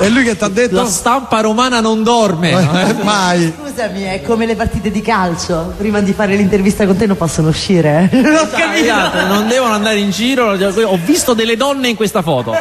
Eh, 0.00 0.04
E 0.04 0.08
lui 0.10 0.24
che 0.24 0.36
ti 0.36 0.44
ha 0.44 0.48
detto? 0.48 0.74
la 0.76 0.86
stampa 0.86 1.40
romana 1.40 1.80
non 1.80 2.02
dorme. 2.02 2.50
Eh, 2.50 2.94
Mai. 3.02 3.52
Scusami, 3.78 4.02
è 4.02 4.22
come 4.22 4.44
le 4.44 4.56
partite 4.56 4.90
di 4.90 5.00
calcio. 5.00 5.72
Prima 5.76 6.00
di 6.00 6.12
fare 6.12 6.34
l'intervista 6.34 6.84
con 6.84 6.96
te 6.96 7.06
non 7.06 7.16
possono 7.16 7.46
uscire. 7.50 8.08
Non 8.10 8.34
ho 8.34 8.74
Esatto, 8.74 9.24
non 9.28 9.46
devono 9.46 9.72
andare 9.72 10.00
in 10.00 10.10
giro. 10.10 10.50
Ho 10.50 10.98
visto 11.04 11.32
delle 11.32 11.56
donne 11.56 11.86
in 11.86 11.94
questa 11.94 12.20
foto. 12.20 12.52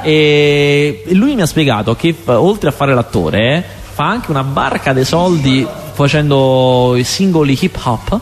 E 0.00 1.02
lui 1.08 1.34
mi 1.34 1.42
ha 1.42 1.46
spiegato 1.46 1.96
che 1.96 2.14
f- 2.14 2.28
oltre 2.28 2.68
a 2.68 2.72
fare 2.72 2.94
l'attore, 2.94 3.64
fa 3.94 4.04
anche 4.06 4.30
una 4.30 4.44
barca 4.44 4.92
dei 4.92 5.04
soldi 5.04 5.66
facendo 5.92 6.94
i 6.96 7.02
singoli 7.02 7.58
hip 7.60 7.76
hop. 7.82 8.20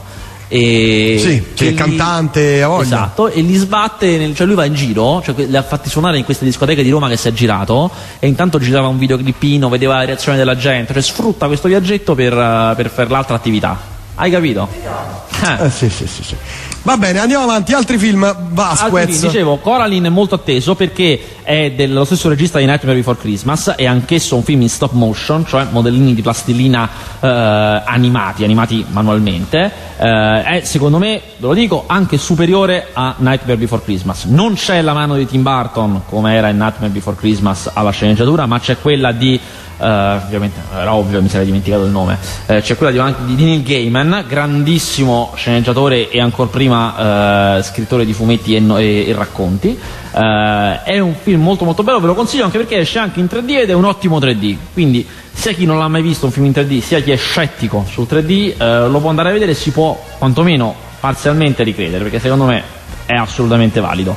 E 0.53 1.17
Sì, 1.21 1.45
che 1.55 1.69
è 1.69 1.71
li- 1.71 1.75
cantante 1.77 2.61
a 2.61 2.67
voglia. 2.67 2.83
Esatto, 2.83 3.29
e 3.29 3.41
li 3.41 3.55
sbatte, 3.55 4.17
nel- 4.19 4.35
cioè 4.35 4.47
lui 4.47 4.57
va 4.57 4.65
in 4.65 4.75
giro, 4.75 5.23
cioè 5.25 5.33
li 5.47 5.57
ha 5.57 5.63
fatti 5.63 5.89
suonare 5.89 6.19
in 6.19 6.25
queste 6.25 6.45
discoteche 6.45 6.83
di 6.83 6.91
Roma 6.91 7.09
che 7.09 7.17
si 7.17 7.29
è 7.29 7.33
girato 7.33 7.89
e 8.19 8.27
intanto 8.27 8.59
girava 8.59 8.89
un 8.89 8.99
videoclippino, 8.99 9.69
vedeva 9.69 9.95
la 9.97 10.05
reazione 10.05 10.37
della 10.37 10.57
gente, 10.57 10.93
cioè 10.93 11.03
sfrutta 11.03 11.47
questo 11.47 11.69
viaggetto 11.69 12.17
per, 12.17 12.33
per 12.77 12.91
fare 12.91 13.09
l'altra 13.09 13.37
attività. 13.37 13.79
Hai 14.17 14.31
capito? 14.33 14.69
Eh. 14.73 15.65
Eh, 15.67 15.71
sì, 15.71 15.89
sì, 15.89 16.07
sì, 16.09 16.23
sì. 16.25 16.37
Va 16.83 16.97
bene, 16.97 17.19
andiamo 17.19 17.45
avanti. 17.45 17.75
Altri 17.75 17.99
film, 17.99 18.25
Altri 18.25 18.45
Vasquez. 18.53 19.11
film, 19.11 19.21
dicevo, 19.21 19.57
Coraline 19.59 20.07
è 20.07 20.11
molto 20.11 20.35
atteso 20.35 20.75
perché 20.75 21.21
è 21.43 21.73
dello 21.73 22.07
stesso 22.07 22.31
regista 22.31 22.59
di 22.59 22.65
Nightmare 22.65 22.97
Before 22.97 23.19
Christmas, 23.19 23.75
è 23.77 23.85
anch'esso 23.85 24.37
un 24.37 24.43
film 24.43 24.63
in 24.63 24.71
stop 24.71 24.93
motion, 24.93 25.45
cioè 25.47 25.67
modellini 25.71 26.15
di 26.15 26.23
plastilina 26.23 26.89
eh, 27.21 27.83
animati, 27.85 28.45
animati 28.45 28.85
manualmente. 28.89 29.71
Eh, 29.99 30.43
è 30.43 30.61
secondo 30.65 30.97
me, 30.97 31.21
ve 31.37 31.47
lo 31.47 31.53
dico, 31.53 31.85
anche 31.87 32.17
superiore 32.17 32.87
a 32.95 33.15
Nightmare 33.19 33.59
Before 33.59 33.83
Christmas. 33.83 34.25
Non 34.25 34.55
c'è 34.55 34.81
la 34.81 34.95
mano 34.95 35.17
di 35.17 35.27
Tim 35.27 35.43
Burton 35.43 36.03
come 36.07 36.35
era 36.35 36.49
in 36.49 36.57
Nightmare 36.57 36.93
Before 36.93 37.15
Christmas 37.15 37.71
alla 37.75 37.91
sceneggiatura, 37.91 38.47
ma 38.47 38.59
c'è 38.59 38.79
quella 38.79 39.13
di 39.13 39.39
ovviamente 39.87 40.61
era 40.75 40.95
ovvio, 40.95 41.21
mi 41.23 41.29
sarei 41.29 41.47
dimenticato 41.47 41.85
il 41.85 41.91
nome. 41.91 42.19
Eh, 42.47 42.61
c'è 42.61 42.77
quella 42.77 42.93
di, 43.13 43.35
di 43.35 43.45
Neil 43.45 43.63
Gaiman, 43.63 44.25
grandissimo 44.29 45.33
sceneggiatore 45.35 46.11
e 46.11 46.21
ancora 46.21 46.49
prima 46.49 47.57
eh, 47.59 47.63
scrittore 47.63 48.05
di 48.05 48.13
fumetti 48.13 48.55
e, 48.55 48.61
no- 48.61 48.79
e- 48.79 49.07
e 49.09 49.13
racconti. 49.15 49.79
Eh, 50.13 50.83
è 50.83 50.99
un 50.99 51.15
film 51.15 51.43
molto 51.43 51.65
molto 51.65 51.83
bello, 51.83 52.01
ve 52.01 52.09
lo 52.09 52.15
consiglio 52.15 52.45
anche 52.45 52.59
perché 52.59 52.79
esce 52.79 52.99
anche 52.99 53.21
in 53.21 53.27
3D 53.27 53.51
ed 53.51 53.71
è 53.71 53.75
un 53.75 53.85
ottimo 53.85 54.19
3D. 54.19 54.57
Quindi 54.73 55.07
sia 55.33 55.53
chi 55.53 55.65
non 55.65 55.79
l'ha 55.79 55.89
mai 55.89 56.03
visto 56.03 56.27
un 56.27 56.33
film 56.33 56.47
in 56.47 56.53
3D, 56.53 56.81
sia 56.81 57.01
chi 57.01 57.13
è 57.13 57.17
scettico 57.17 57.87
sul 57.89 58.07
3D, 58.09 58.55
eh, 58.61 58.89
lo 58.89 59.01
può 59.01 59.09
andare 59.11 59.31
a 59.31 59.33
vedere 59.33 59.53
e 59.53 59.55
si 59.55 59.71
può 59.71 59.99
quantomeno 60.19 60.75
parzialmente 61.01 61.63
ricredere, 61.63 62.03
perché 62.03 62.19
secondo 62.19 62.45
me 62.45 62.63
è 63.07 63.15
assolutamente 63.15 63.81
valido. 63.81 64.15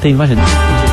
Te 0.00 0.08
invece, 0.08 0.83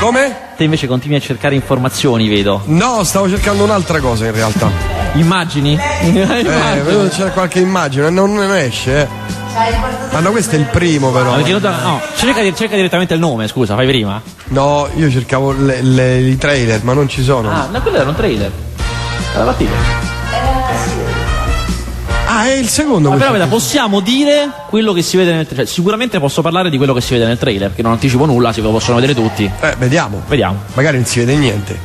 Come? 0.00 0.46
te 0.56 0.64
invece 0.64 0.86
continui 0.88 1.16
a 1.16 1.20
cercare 1.20 1.54
informazioni, 1.54 2.28
vedo. 2.28 2.62
No, 2.66 3.04
stavo 3.04 3.28
cercando 3.28 3.62
un'altra 3.64 4.00
cosa 4.00 4.26
in 4.26 4.32
realtà. 4.32 4.68
Immagini? 5.14 5.78
Eh, 6.02 6.10
vedo 6.82 7.04
che 7.04 7.08
c'è 7.10 7.32
qualche 7.32 7.60
immagine, 7.60 8.10
non, 8.10 8.34
non 8.34 8.52
esce. 8.54 9.02
Eh. 9.02 9.08
Ah 10.12 10.20
no, 10.20 10.30
questo 10.30 10.56
è 10.56 10.58
il 10.58 10.64
primo 10.66 11.10
però. 11.10 11.36
Non 11.36 11.42
te- 11.42 11.68
no, 11.68 12.00
cerca, 12.16 12.42
di- 12.42 12.54
cerca 12.56 12.74
direttamente 12.76 13.14
il 13.14 13.20
nome, 13.20 13.46
scusa, 13.48 13.74
fai 13.76 13.86
prima. 13.86 14.20
No, 14.46 14.88
io 14.96 15.10
cercavo 15.10 15.52
le- 15.52 15.80
le- 15.82 16.18
i 16.20 16.36
trailer, 16.36 16.82
ma 16.84 16.92
non 16.92 17.08
ci 17.08 17.22
sono. 17.22 17.50
Ah, 17.50 17.68
ma 17.70 17.80
quello 17.80 17.98
era 17.98 18.08
un 18.08 18.16
trailer. 18.16 18.50
Era 19.34 19.44
la 19.44 19.52
tigre. 19.54 19.76
Ah, 22.38 22.46
è 22.46 22.52
il 22.52 22.68
secondo 22.68 23.10
Ma 23.10 23.16
però 23.16 23.32
veda, 23.32 23.48
possiamo 23.48 23.98
dire 23.98 24.48
quello 24.68 24.92
che 24.92 25.02
si 25.02 25.16
vede 25.16 25.32
nel 25.32 25.44
trailer. 25.44 25.66
Cioè, 25.66 25.74
sicuramente 25.74 26.20
posso 26.20 26.40
parlare 26.40 26.70
di 26.70 26.76
quello 26.76 26.92
che 26.94 27.00
si 27.00 27.12
vede 27.12 27.26
nel 27.26 27.36
trailer, 27.36 27.66
perché 27.66 27.82
non 27.82 27.90
anticipo 27.90 28.26
nulla, 28.26 28.52
si 28.52 28.60
lo 28.60 28.70
possono 28.70 29.00
vedere 29.00 29.12
tutti. 29.12 29.50
Eh, 29.60 29.74
vediamo. 29.76 30.22
Vediamo. 30.28 30.60
Magari 30.74 30.98
non 30.98 31.06
si 31.06 31.18
vede 31.18 31.34
niente. 31.34 31.76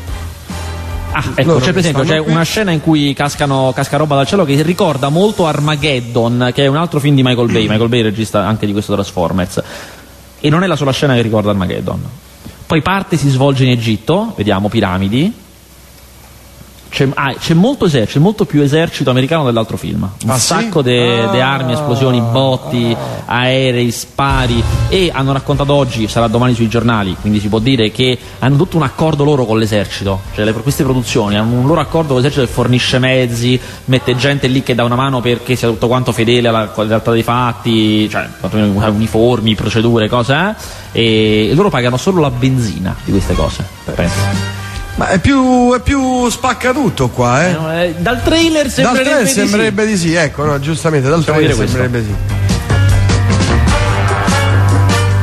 Ah, 1.11 1.23
ecco, 1.33 1.53
Loro 1.53 1.59
c'è 1.59 1.71
per 1.71 1.79
esempio 1.79 2.03
c'è 2.03 2.21
qui. 2.21 2.31
una 2.31 2.43
scena 2.43 2.69
in 2.69 2.81
cui 2.81 3.13
cascano, 3.13 3.71
casca 3.73 3.97
roba 3.97 4.15
dal 4.15 4.27
cielo 4.27 4.45
che 4.45 4.61
ricorda 4.61 5.09
molto 5.09 5.47
Armageddon, 5.47 6.51
che 6.53 6.65
è 6.65 6.67
un 6.67 6.77
altro 6.77 6.99
film 6.99 7.15
di 7.15 7.23
Michael 7.23 7.51
Bay. 7.51 7.67
Michael 7.67 7.89
Bay 7.89 7.99
è 7.99 8.03
il 8.03 8.09
regista 8.09 8.45
anche 8.45 8.67
di 8.67 8.73
questo 8.73 8.93
Transformers. 8.93 9.63
E 10.39 10.49
non 10.51 10.61
è 10.61 10.67
la 10.67 10.75
sola 10.75 10.91
scena 10.91 11.15
che 11.15 11.21
ricorda 11.23 11.49
Armageddon. 11.49 11.99
Poi 12.67 12.81
parte 12.83 13.17
si 13.17 13.27
svolge 13.29 13.63
in 13.63 13.71
Egitto, 13.71 14.33
vediamo 14.37 14.69
piramidi. 14.69 15.33
C'è, 16.93 17.09
ah, 17.15 17.33
c'è 17.33 17.55
molto 17.55 17.85
esercito, 17.85 18.19
c'è 18.19 18.23
molto 18.23 18.45
più 18.45 18.61
esercito 18.61 19.09
americano 19.09 19.43
dell'altro 19.45 19.77
film. 19.77 20.03
Un 20.25 20.29
Ah, 20.29 20.37
sì? 20.37 20.45
sacco 20.45 20.83
di 20.83 20.95
Ah. 20.95 21.51
armi, 21.53 21.73
esplosioni, 21.73 22.21
botti, 22.21 22.95
aerei, 23.25 23.89
spari. 23.89 24.63
E 24.89 25.09
hanno 25.11 25.33
raccontato 25.33 25.73
oggi, 25.73 26.07
sarà 26.07 26.27
domani 26.27 26.53
sui 26.53 26.67
giornali, 26.67 27.15
quindi 27.19 27.39
si 27.39 27.47
può 27.47 27.57
dire 27.57 27.89
che 27.89 28.15
hanno 28.37 28.57
tutto 28.57 28.77
un 28.77 28.83
accordo 28.83 29.23
loro 29.23 29.45
con 29.45 29.57
l'esercito. 29.57 30.19
Cioè 30.35 30.45
le- 30.45 30.53
queste 30.53 30.83
produzioni 30.83 31.35
hanno 31.35 31.57
un 31.61 31.65
loro 31.65 31.79
accordo 31.81 32.09
con 32.09 32.17
l'esercito 32.17 32.45
che 32.45 32.51
fornisce 32.51 32.99
mezzi, 32.99 33.59
mette 33.85 34.15
gente 34.15 34.45
lì 34.45 34.61
che 34.61 34.75
dà 34.75 34.83
una 34.83 34.93
mano 34.95 35.19
perché 35.19 35.55
sia 35.55 35.69
tutto 35.69 35.87
quanto 35.87 36.11
fedele 36.11 36.47
alla 36.49 36.71
alla 36.75 36.87
realtà 36.87 37.09
dei 37.11 37.23
fatti, 37.23 38.07
cioè 38.07 38.27
uniformi, 38.91 39.55
procedure, 39.55 40.07
cose. 40.09 40.53
eh, 40.91 41.49
E 41.49 41.55
loro 41.55 41.69
pagano 41.69 41.97
solo 41.97 42.21
la 42.21 42.29
benzina 42.29 42.95
di 43.03 43.09
queste 43.11 43.33
cose. 43.33 43.65
Penso. 43.95 44.62
Ma 44.95 45.07
è 45.07 45.17
più, 45.17 45.73
è 45.73 45.79
più 45.79 46.29
spacca 46.29 46.71
tutto 46.71 47.09
qua, 47.09 47.45
eh. 47.45 47.49
Eh, 47.49 47.53
no, 47.53 47.73
eh, 47.73 47.95
Dal 47.97 48.21
trailer 48.21 48.63
Dal 48.65 48.71
sembrerebbe 48.71 49.03
trailer 49.03 49.23
di 49.23 49.29
sì. 49.29 49.39
sembrerebbe 49.39 49.85
di 49.87 49.97
sì, 49.97 50.13
ecco, 50.13 50.45
no, 50.45 50.59
giustamente, 50.59 51.09
dal 51.09 51.17
Possiamo 51.23 51.39
trailer 51.39 51.57
questo. 51.57 51.77
sembrerebbe 51.77 52.13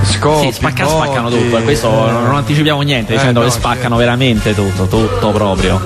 sì. 0.03 0.13
Scopi, 0.13 0.47
Sì, 0.49 0.53
spacca, 0.53 0.85
botti, 0.85 0.97
spaccano 1.07 1.31
tutto, 1.31 1.57
e 1.57 1.63
questo 1.63 1.89
non, 2.11 2.25
non 2.25 2.35
anticipiamo 2.37 2.81
niente, 2.83 3.13
Eh, 3.13 3.17
dicendo 3.17 3.41
no, 3.41 3.47
che 3.47 3.53
spaccano 3.53 3.97
veramente 3.97 4.55
tutto, 4.55 4.87
tutto 4.87 5.31
proprio. 5.31 5.81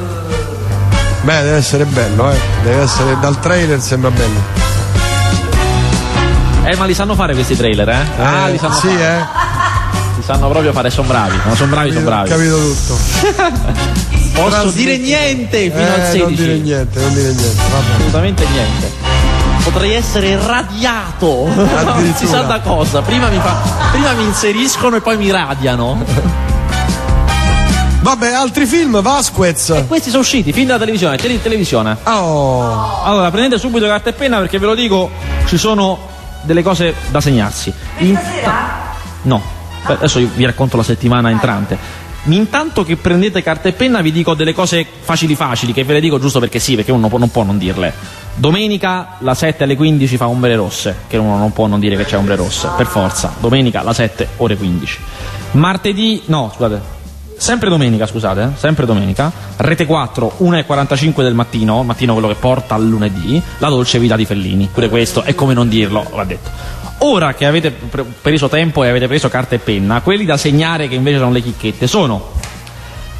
Beh, 1.22 1.42
deve 1.42 1.56
essere 1.56 1.84
bello, 1.84 2.30
eh. 2.32 2.36
Deve 2.62 2.82
essere 2.82 3.16
dal 3.20 3.38
trailer 3.38 3.80
sembra 3.80 4.10
bello. 4.10 4.62
Eh, 6.64 6.74
ma 6.76 6.86
li 6.86 6.94
sanno 6.94 7.14
fare 7.14 7.34
questi 7.34 7.54
trailer, 7.56 7.88
eh? 7.90 8.04
ah, 8.18 8.48
Eh, 8.48 8.52
li 8.52 8.58
sanno 8.58 8.74
sì, 8.74 8.88
fare. 8.88 9.18
eh. 9.18 9.43
Sanno 10.24 10.48
proprio 10.48 10.72
fare, 10.72 10.88
sono 10.88 11.06
bravi, 11.06 11.36
no, 11.44 11.54
sono 11.54 11.70
bravi, 11.70 11.88
sono 11.92 12.00
Ho 12.00 12.04
bravi. 12.04 12.28
capito 12.30 12.56
tutto. 12.56 12.96
Posso 14.34 14.48
Trasmetti- 14.48 14.76
dire 14.76 14.96
niente 14.96 15.58
fino 15.70 15.80
Eh, 15.80 16.00
al 16.00 16.06
16. 16.10 16.18
Non 16.22 16.34
dire 16.34 16.56
niente, 16.58 17.00
non 17.00 17.14
dire 17.14 17.32
niente. 17.32 17.60
Vabbè. 17.70 17.94
Assolutamente 17.94 18.46
niente. 18.50 18.92
Potrei 19.64 19.92
essere 19.92 20.38
radiato. 20.44 21.46
non 21.54 22.14
si 22.16 22.26
sa 22.26 22.40
da 22.40 22.60
cosa. 22.60 23.02
Prima 23.02 23.28
mi, 23.28 23.38
fa- 23.38 23.60
prima 23.92 24.12
mi 24.12 24.24
inseriscono 24.24 24.96
e 24.96 25.00
poi 25.02 25.16
mi 25.18 25.30
radiano. 25.30 26.02
Vabbè, 28.00 28.32
altri 28.32 28.66
film, 28.66 29.00
Vasquez. 29.00 29.84
Questi 29.86 30.08
sono 30.10 30.22
usciti, 30.22 30.52
film 30.52 30.66
della 30.66 30.78
televisione, 30.78 31.16
tele- 31.16 31.40
televisione. 31.40 31.96
Oh, 32.04 33.02
Allora, 33.02 33.30
prendete 33.30 33.58
subito 33.60 33.86
carta 33.86 34.10
e 34.10 34.12
penna 34.12 34.38
perché 34.38 34.58
ve 34.58 34.66
lo 34.66 34.74
dico, 34.74 35.10
ci 35.46 35.56
sono 35.56 35.98
delle 36.42 36.62
cose 36.62 36.94
da 37.10 37.20
segnarsi. 37.20 37.72
In- 37.98 38.18
No, 39.22 39.40
adesso 39.84 40.20
vi 40.34 40.44
racconto 40.44 40.76
la 40.76 40.82
settimana 40.82 41.30
entrante. 41.30 42.02
Intanto 42.26 42.84
che 42.84 42.96
prendete 42.96 43.42
carta 43.42 43.68
e 43.68 43.72
penna 43.72 44.00
vi 44.00 44.10
dico 44.10 44.34
delle 44.34 44.54
cose 44.54 44.86
facili 45.00 45.34
facili, 45.34 45.72
che 45.72 45.84
ve 45.84 45.94
le 45.94 46.00
dico 46.00 46.18
giusto 46.18 46.40
perché 46.40 46.58
sì, 46.58 46.74
perché 46.74 46.90
uno 46.90 47.10
non 47.18 47.30
può, 47.30 47.42
non 47.42 47.58
dirle. 47.58 47.92
Domenica 48.34 49.16
la 49.18 49.34
7 49.34 49.64
alle 49.64 49.76
15 49.76 50.16
fa 50.16 50.28
ombre 50.28 50.56
rosse, 50.56 50.96
che 51.06 51.18
uno 51.18 51.36
non 51.36 51.52
può 51.52 51.66
non 51.66 51.80
dire 51.80 51.96
che 51.96 52.04
c'è 52.04 52.16
ombre 52.16 52.36
rosse, 52.36 52.68
per 52.76 52.86
forza. 52.86 53.34
Domenica 53.38 53.82
la 53.82 53.92
7 53.92 54.28
ore 54.38 54.56
15. 54.56 54.98
Martedì, 55.52 56.22
no, 56.26 56.50
scusate. 56.54 56.92
Sempre 57.36 57.68
domenica, 57.68 58.06
scusate, 58.06 58.42
eh, 58.42 58.48
sempre 58.56 58.86
domenica, 58.86 59.30
Rete 59.56 59.86
4, 59.86 60.36
1.45 60.38 61.22
del 61.22 61.34
mattino, 61.34 61.82
mattino 61.82 62.12
quello 62.12 62.28
che 62.28 62.36
porta 62.36 62.74
al 62.74 62.86
lunedì, 62.86 63.42
La 63.58 63.68
dolce 63.68 63.98
vita 63.98 64.16
di 64.16 64.24
Fellini. 64.24 64.70
Pure 64.72 64.88
questo 64.88 65.22
è 65.22 65.34
come 65.34 65.52
non 65.52 65.68
dirlo, 65.68 66.08
va 66.14 66.24
detto. 66.24 66.83
Ora 67.06 67.34
che 67.34 67.44
avete 67.44 67.70
pre- 67.70 68.02
preso 68.02 68.48
tempo 68.48 68.82
e 68.82 68.88
avete 68.88 69.06
preso 69.06 69.28
carta 69.28 69.54
e 69.54 69.58
penna, 69.58 70.00
quelli 70.00 70.24
da 70.24 70.38
segnare 70.38 70.88
che 70.88 70.94
invece 70.94 71.18
sono 71.18 71.32
le 71.32 71.42
chicchette 71.42 71.86
sono 71.86 72.32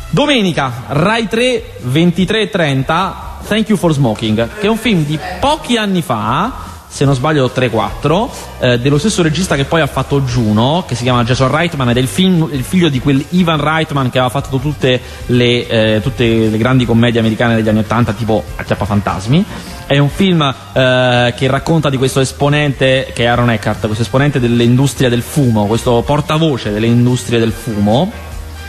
Domenica, 0.08 0.84
Rai 0.86 1.28
3, 1.28 1.80
23.30, 1.86 3.12
Thank 3.46 3.68
You 3.68 3.76
for 3.76 3.92
Smoking, 3.92 4.48
che 4.58 4.66
è 4.66 4.70
un 4.70 4.78
film 4.78 5.04
di 5.04 5.18
pochi 5.38 5.76
anni 5.76 6.00
fa, 6.00 6.63
se 6.94 7.04
non 7.04 7.16
sbaglio 7.16 7.50
3-4, 7.52 8.28
eh, 8.60 8.78
dello 8.78 8.98
stesso 8.98 9.20
regista 9.20 9.56
che 9.56 9.64
poi 9.64 9.80
ha 9.80 9.86
fatto 9.88 10.20
Juno, 10.20 10.84
che 10.86 10.94
si 10.94 11.02
chiama 11.02 11.24
Jason 11.24 11.50
Reitman, 11.50 11.90
ed 11.90 11.96
è 11.96 12.00
il, 12.00 12.06
film, 12.06 12.48
il 12.52 12.62
figlio 12.62 12.88
di 12.88 13.00
quel 13.00 13.24
Ivan 13.30 13.60
Reitman 13.60 14.10
che 14.10 14.18
aveva 14.20 14.30
fatto 14.32 14.58
tutte 14.58 15.00
le, 15.26 15.66
eh, 15.66 16.00
tutte 16.00 16.24
le 16.24 16.56
grandi 16.56 16.84
commedie 16.84 17.18
americane 17.18 17.56
degli 17.56 17.68
anni 17.68 17.80
80, 17.80 18.12
tipo 18.12 18.44
Acchiappa 18.54 18.84
Fantasmi. 18.84 19.44
È 19.86 19.98
un 19.98 20.08
film 20.08 20.40
eh, 20.42 21.34
che 21.36 21.46
racconta 21.48 21.90
di 21.90 21.96
questo 21.96 22.20
esponente, 22.20 23.10
che 23.12 23.24
è 23.24 23.26
Aaron 23.26 23.50
Eckhart, 23.50 23.86
questo 23.86 24.04
esponente 24.04 24.38
dell'industria 24.38 25.08
del 25.08 25.22
fumo, 25.22 25.66
questo 25.66 26.00
portavoce 26.06 26.70
delle 26.70 26.86
industrie 26.86 27.40
del 27.40 27.50
fumo, 27.50 28.12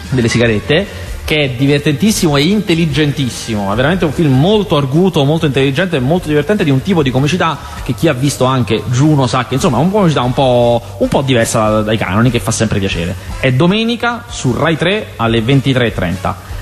delle 0.09 0.29
sigarette 0.29 1.13
che 1.25 1.43
è 1.43 1.49
divertentissimo 1.49 2.38
e 2.38 2.43
intelligentissimo. 2.43 3.73
È 3.73 3.75
veramente 3.75 4.05
un 4.05 4.13
film 4.13 4.39
molto 4.39 4.77
arguto 4.77 5.23
molto 5.25 5.47
intelligente 5.47 5.97
e 5.97 5.99
molto 5.99 6.27
divertente 6.27 6.63
di 6.63 6.69
un 6.69 6.81
tipo 6.81 7.01
di 7.01 7.09
comicità 7.09 7.57
che 7.83 7.93
chi 7.93 8.07
ha 8.07 8.13
visto 8.13 8.45
anche 8.45 8.83
Juno 8.91 9.25
sa 9.27 9.45
che 9.45 9.55
insomma 9.55 9.77
è 9.77 9.81
una 9.81 9.89
comicità 9.89 10.21
un 10.21 10.33
po', 10.33 10.81
un 10.99 11.07
po' 11.07 11.21
diversa 11.21 11.69
da- 11.69 11.81
dai 11.81 11.97
canoni 11.97 12.29
che 12.29 12.39
fa 12.39 12.51
sempre 12.51 12.79
piacere. 12.79 13.15
È 13.39 13.51
domenica 13.51 14.25
su 14.29 14.53
Rai 14.53 14.77
3 14.77 15.13
alle 15.17 15.39
23.30 15.41 16.53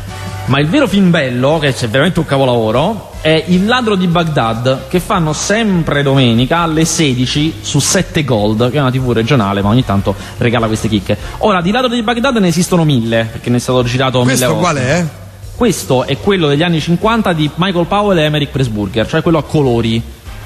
ma 0.46 0.60
il 0.60 0.68
vero 0.68 0.88
film 0.88 1.10
bello, 1.10 1.58
che 1.60 1.74
c'è 1.74 1.88
veramente 1.88 2.20
un 2.20 2.26
capolavoro, 2.26 3.12
è 3.22 3.46
Il 3.48 3.66
ladro 3.66 3.96
di 3.96 4.08
Baghdad, 4.08 4.90
che 4.90 5.00
fanno 5.00 5.32
sempre 5.32 6.04
domenica 6.04 6.60
alle 6.60 6.84
16 6.84 7.60
su 7.62 7.80
7 7.80 8.26
Gold, 8.26 8.70
che 8.70 8.78
è 8.78 8.82
una 8.82 8.92
tv 8.92 9.14
regionale, 9.14 9.62
ma 9.62 9.70
ogni 9.70 9.86
tanto 9.86 10.14
regala 10.40 10.68
queste 10.68 10.90
chicche. 10.90 11.18
Ora, 11.38 11.62
di 11.62 11.72
ladro 11.72 11.88
di 11.88 12.04
Baghdad 12.04 12.36
ne 12.38 12.48
esistono 12.48 12.84
mille, 12.84 13.30
perché 13.32 13.50
ne 13.50 13.58
è 13.58 13.60
stato 13.60 13.82
girato 13.84 14.20
mille 14.20 14.32
questo 14.32 14.54
volte. 14.54 14.62
qual 14.62 14.78
è? 14.78 15.08
Questo 15.56 16.04
è 16.04 16.18
quello 16.18 16.48
degli 16.48 16.64
anni 16.64 16.82
50 16.82 17.32
di 17.32 17.50
Michael 17.56 17.86
Powell 17.86 18.18
e 18.18 18.24
Emmerich 18.24 18.52
Pressburger, 18.52 19.08
cioè 19.08 19.22
quello 19.22 19.38
a 19.38 19.44
colori. 19.44 20.02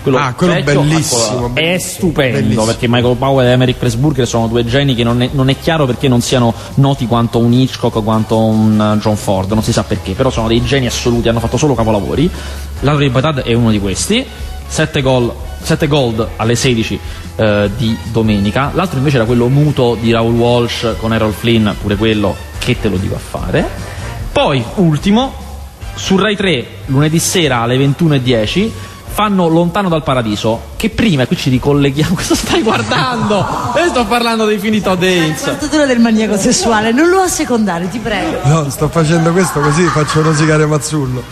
Quello 0.10 0.18
Ah, 0.18 0.34
quello 0.34 0.54
vecchio 0.54 0.80
a 0.80 0.84
bellissimo. 0.84 1.48
È 1.48 1.50
bellissimo, 1.50 1.80
stupendo 1.80 2.40
bellissimo. 2.40 2.66
perché 2.66 2.88
Michael 2.88 3.16
Powell 3.18 3.48
e 3.48 3.52
Emmerich 3.52 3.78
Pressburger 3.78 4.28
sono 4.28 4.48
due 4.48 4.66
geni 4.66 4.96
che 4.96 5.04
non 5.04 5.22
è, 5.22 5.30
non 5.34 5.50
è 5.50 5.60
chiaro 5.60 5.86
perché 5.86 6.08
non 6.08 6.22
siano 6.22 6.54
noti 6.76 7.08
quanto 7.08 7.40
un 7.40 7.52
Hitchcock 7.52 7.96
o 7.98 8.02
quanto 8.02 8.38
un 8.38 8.96
eh, 8.96 9.00
John 9.00 9.18
Ford, 9.18 9.52
non 9.52 9.64
si 9.64 9.74
sa 9.74 9.84
perché, 9.84 10.14
però 10.14 10.30
sono 10.30 10.48
dei 10.48 10.64
geni 10.64 10.86
assoluti, 10.86 11.28
hanno 11.28 11.40
fatto 11.40 11.58
solo 11.58 11.76
capolavori. 11.76 12.30
L'Adro 12.82 13.02
di 13.02 13.10
Baghdad 13.10 13.42
è 13.42 13.54
uno 13.54 13.72
di 13.72 13.80
questi. 13.80 14.26
7 14.70 15.02
gol 15.02 15.34
7 15.62 15.88
gold 15.88 16.28
alle 16.38 16.56
16 16.56 17.00
eh, 17.36 17.70
di 17.76 17.98
domenica. 18.12 18.72
L'altro 18.74 18.98
invece 19.00 19.18
era 19.18 19.26
quello 19.26 19.50
muto 19.50 19.98
di 20.00 20.12
Raoul 20.12 20.36
Walsh 20.36 20.96
con 21.00 21.14
Errol 21.14 21.34
Flynn, 21.34 21.70
pure 21.82 21.96
quello 21.96 22.36
che 22.60 22.80
te 22.80 22.88
lo 22.88 22.98
dico 22.98 23.16
a 23.16 23.20
fare. 23.20 23.68
Poi, 24.32 24.64
ultimo, 24.76 25.34
su 25.96 26.16
Rai 26.16 26.36
3, 26.36 26.66
lunedì 26.86 27.20
sera 27.20 27.62
alle 27.62 27.78
21.10, 27.78 28.70
fanno 29.18 29.48
Lontano 29.48 29.90
dal 29.90 30.04
Paradiso, 30.04 30.62
che 30.76 30.92
prima, 30.92 31.24
e 31.24 31.26
qui 31.26 31.36
ci 31.36 31.50
ricolleghiamo, 31.50 32.14
cosa 32.14 32.36
stai 32.36 32.62
guardando? 32.62 33.44
Io 33.76 33.88
sto 33.88 34.06
parlando 34.06 34.46
dei 34.46 34.60
di 34.60 34.80
Todd 34.80 35.02
Haynes. 35.02 35.42
Portatore 35.42 35.88
del 35.88 36.00
maniaco 36.00 36.38
sessuale, 36.38 36.92
non 36.92 37.10
lo 37.10 37.22
assecondare, 37.22 37.90
ti 37.90 37.98
prego. 37.98 38.42
No, 38.44 38.70
sto 38.70 38.88
facendo 38.90 39.32
questo 39.32 39.60
così 39.60 39.82
faccio 39.86 40.22
rosicare 40.22 40.68
Mazzullo. 40.68 41.24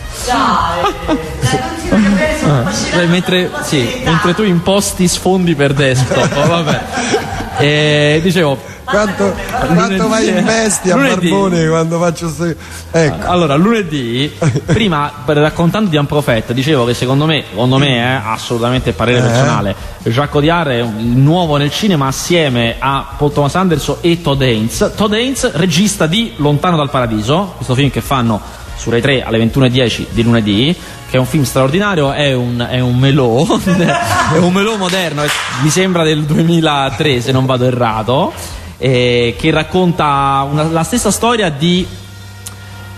Beh, 2.96 3.06
mentre, 3.06 3.52
sì, 3.62 4.02
mentre 4.04 4.34
tu 4.34 4.42
imposti 4.42 5.06
sfondi 5.06 5.54
per 5.54 5.72
desktop, 5.72 6.44
vabbè. 6.44 6.84
E, 7.58 8.20
dicevo, 8.22 8.58
Quanto, 8.86 9.34
quanto 9.74 10.08
vai 10.08 10.28
in 10.28 10.44
bestia 10.44 10.94
Lunedì. 10.94 11.28
Barbone 11.28 11.68
quando 11.68 11.98
faccio 11.98 12.28
st- 12.28 12.56
Ecco. 12.92 13.26
Allora, 13.28 13.56
lunedì, 13.56 14.32
prima 14.64 15.10
raccontando 15.26 15.90
di 15.90 15.96
Unprofet, 15.96 16.52
dicevo 16.52 16.84
che 16.84 16.94
secondo 16.94 17.26
me, 17.26 17.44
secondo 17.50 17.78
me, 17.78 17.96
eh, 17.98 18.20
assolutamente 18.24 18.92
parere 18.92 19.18
Eh. 19.18 19.22
personale, 19.22 19.74
Jacques 20.04 20.34
Audiard 20.34 20.68
è 20.70 20.80
un- 20.82 21.14
nuovo 21.22 21.56
nel 21.56 21.70
cinema 21.72 22.06
assieme 22.06 22.76
a 22.78 23.06
Paul 23.18 23.32
Thomas 23.32 23.54
Anderson 23.56 23.96
e 24.02 24.22
Todd 24.22 24.40
Haynes. 24.40 24.92
Todd 24.94 25.12
Haynes, 25.12 25.50
regista 25.54 26.06
di 26.06 26.32
Lontano 26.36 26.76
dal 26.76 26.88
Paradiso, 26.90 27.54
questo 27.56 27.74
film 27.74 27.90
che 27.90 28.00
fanno 28.00 28.40
su 28.76 28.90
Rai 28.90 29.00
3 29.00 29.24
alle 29.24 29.38
21.10 29.38 30.06
di 30.10 30.22
lunedì, 30.22 30.76
che 31.10 31.16
è 31.16 31.18
un 31.18 31.26
film 31.26 31.42
straordinario, 31.44 32.12
è 32.12 32.34
un, 32.34 32.64
è 32.70 32.78
un 32.80 32.96
melò, 32.98 33.44
è 33.64 34.36
un 34.38 34.52
melò 34.52 34.76
moderno, 34.76 35.22
mi 35.62 35.70
sembra 35.70 36.04
del 36.04 36.22
2003 36.24 37.20
se 37.20 37.32
non 37.32 37.46
vado 37.46 37.64
errato, 37.64 38.32
eh, 38.78 39.36
che 39.38 39.50
racconta 39.50 40.46
una- 40.50 40.64
la 40.64 40.82
stessa 40.84 41.10
storia 41.10 41.48
di 41.50 41.86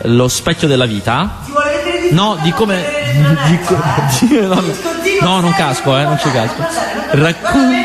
lo 0.03 0.29
specchio 0.29 0.69
della 0.69 0.87
vita. 0.87 1.39
Si 1.45 1.51
vuole 1.51 1.73
vedere 1.83 2.09
di 2.09 2.15
No, 2.15 2.37
di 2.41 2.53
come. 2.53 2.85
Di 3.49 3.59
co- 3.65 3.83
di- 4.21 4.41
no, 4.41 4.63
no, 5.23 5.41
non 5.41 5.53
casco, 5.55 5.97
eh, 5.99 6.05
non 6.05 6.19
ci 6.19 6.31
casco. 6.31 6.65
Racconta. 7.11 7.77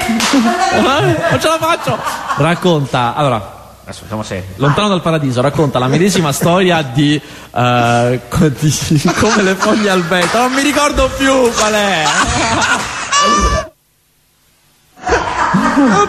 Non 0.84 1.40
ce 1.40 1.48
la 1.48 1.58
faccio! 1.60 1.98
Racconta. 2.38 3.14
Allora. 3.16 3.52
Adesso 3.86 4.04
se. 4.24 4.44
Lontano 4.56 4.88
dal 4.90 5.02
paradiso, 5.02 5.42
racconta 5.42 5.78
la 5.80 5.88
medesima 5.88 6.32
storia 6.34 6.82
di, 6.84 7.20
eh, 7.56 8.20
co- 8.30 8.48
di 8.60 9.02
come 9.20 9.42
le 9.42 9.56
foglie 9.56 9.90
al 9.90 10.04
vento. 10.04 10.38
Non 10.38 10.52
mi 10.54 10.62
ricordo 10.62 11.10
più 11.18 11.52
qual 11.54 11.74
è. 11.74 12.04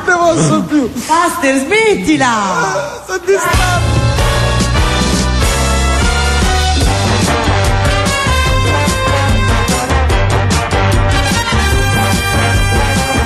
Te 0.04 0.13
posso 0.34 0.62
più. 0.62 0.90
Master, 1.06 1.58
smettila! 1.58 3.02
Sono 3.06 3.18
distratto. 3.24 4.02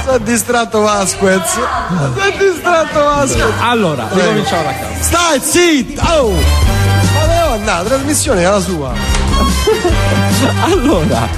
Sono 0.04 0.18
distratto 0.18 0.80
Vasquez. 0.80 1.52
Sono 1.52 2.30
distratto 2.38 3.04
Vasquez. 3.04 3.52
Allora, 3.60 4.08
ricominciamo 4.10 4.62
da 4.62 4.72
capo. 4.72 4.94
Stai 5.00 5.40
zitto! 5.40 6.02
Oh! 6.02 6.30
Ma 6.30 7.20
dove 7.20 7.54
andare? 7.58 7.82
La 7.82 7.88
trasmissione 7.88 8.42
è 8.42 8.48
la 8.48 8.60
sua. 8.60 8.92
Allora, 10.64 11.28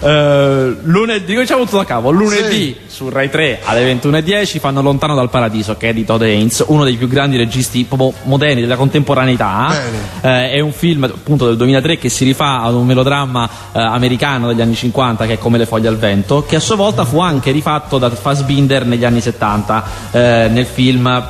eh, 0.00 0.76
lunedì, 0.82 1.32
cominciamo 1.32 1.64
tutto 1.64 1.78
da 1.78 1.84
capo. 1.84 2.10
Lunedì 2.10 2.76
su 2.86 3.08
Rai 3.08 3.30
3 3.30 3.60
alle 3.64 3.94
21.10 3.94 4.58
fanno 4.58 4.82
Lontano 4.82 5.14
dal 5.14 5.30
Paradiso, 5.30 5.76
che 5.76 5.90
è 5.90 5.92
di 5.92 6.04
Todd 6.04 6.22
Haynes, 6.22 6.64
uno 6.68 6.84
dei 6.84 6.96
più 6.96 7.08
grandi 7.08 7.36
registi 7.36 7.84
proprio 7.84 8.12
moderni 8.24 8.60
della 8.60 8.76
contemporaneità. 8.76 9.74
Eh, 10.20 10.50
è 10.50 10.60
un 10.60 10.72
film 10.72 11.04
appunto 11.04 11.46
del 11.46 11.56
2003 11.56 11.98
che 11.98 12.08
si 12.08 12.24
rifà 12.24 12.62
ad 12.62 12.74
un 12.74 12.86
melodramma 12.86 13.48
eh, 13.72 13.80
americano 13.80 14.48
degli 14.48 14.60
anni 14.60 14.74
50 14.74 15.26
che 15.26 15.34
è 15.34 15.38
Come 15.38 15.58
le 15.58 15.66
foglie 15.66 15.88
al 15.88 15.98
vento, 15.98 16.44
che 16.46 16.56
a 16.56 16.60
sua 16.60 16.76
volta 16.76 17.04
fu 17.04 17.20
anche 17.20 17.50
rifatto 17.50 17.98
da 17.98 18.10
Fassbinder 18.10 18.86
negli 18.86 19.04
anni 19.04 19.20
70 19.20 19.84
eh, 20.10 20.48
nel 20.50 20.66
film 20.66 21.24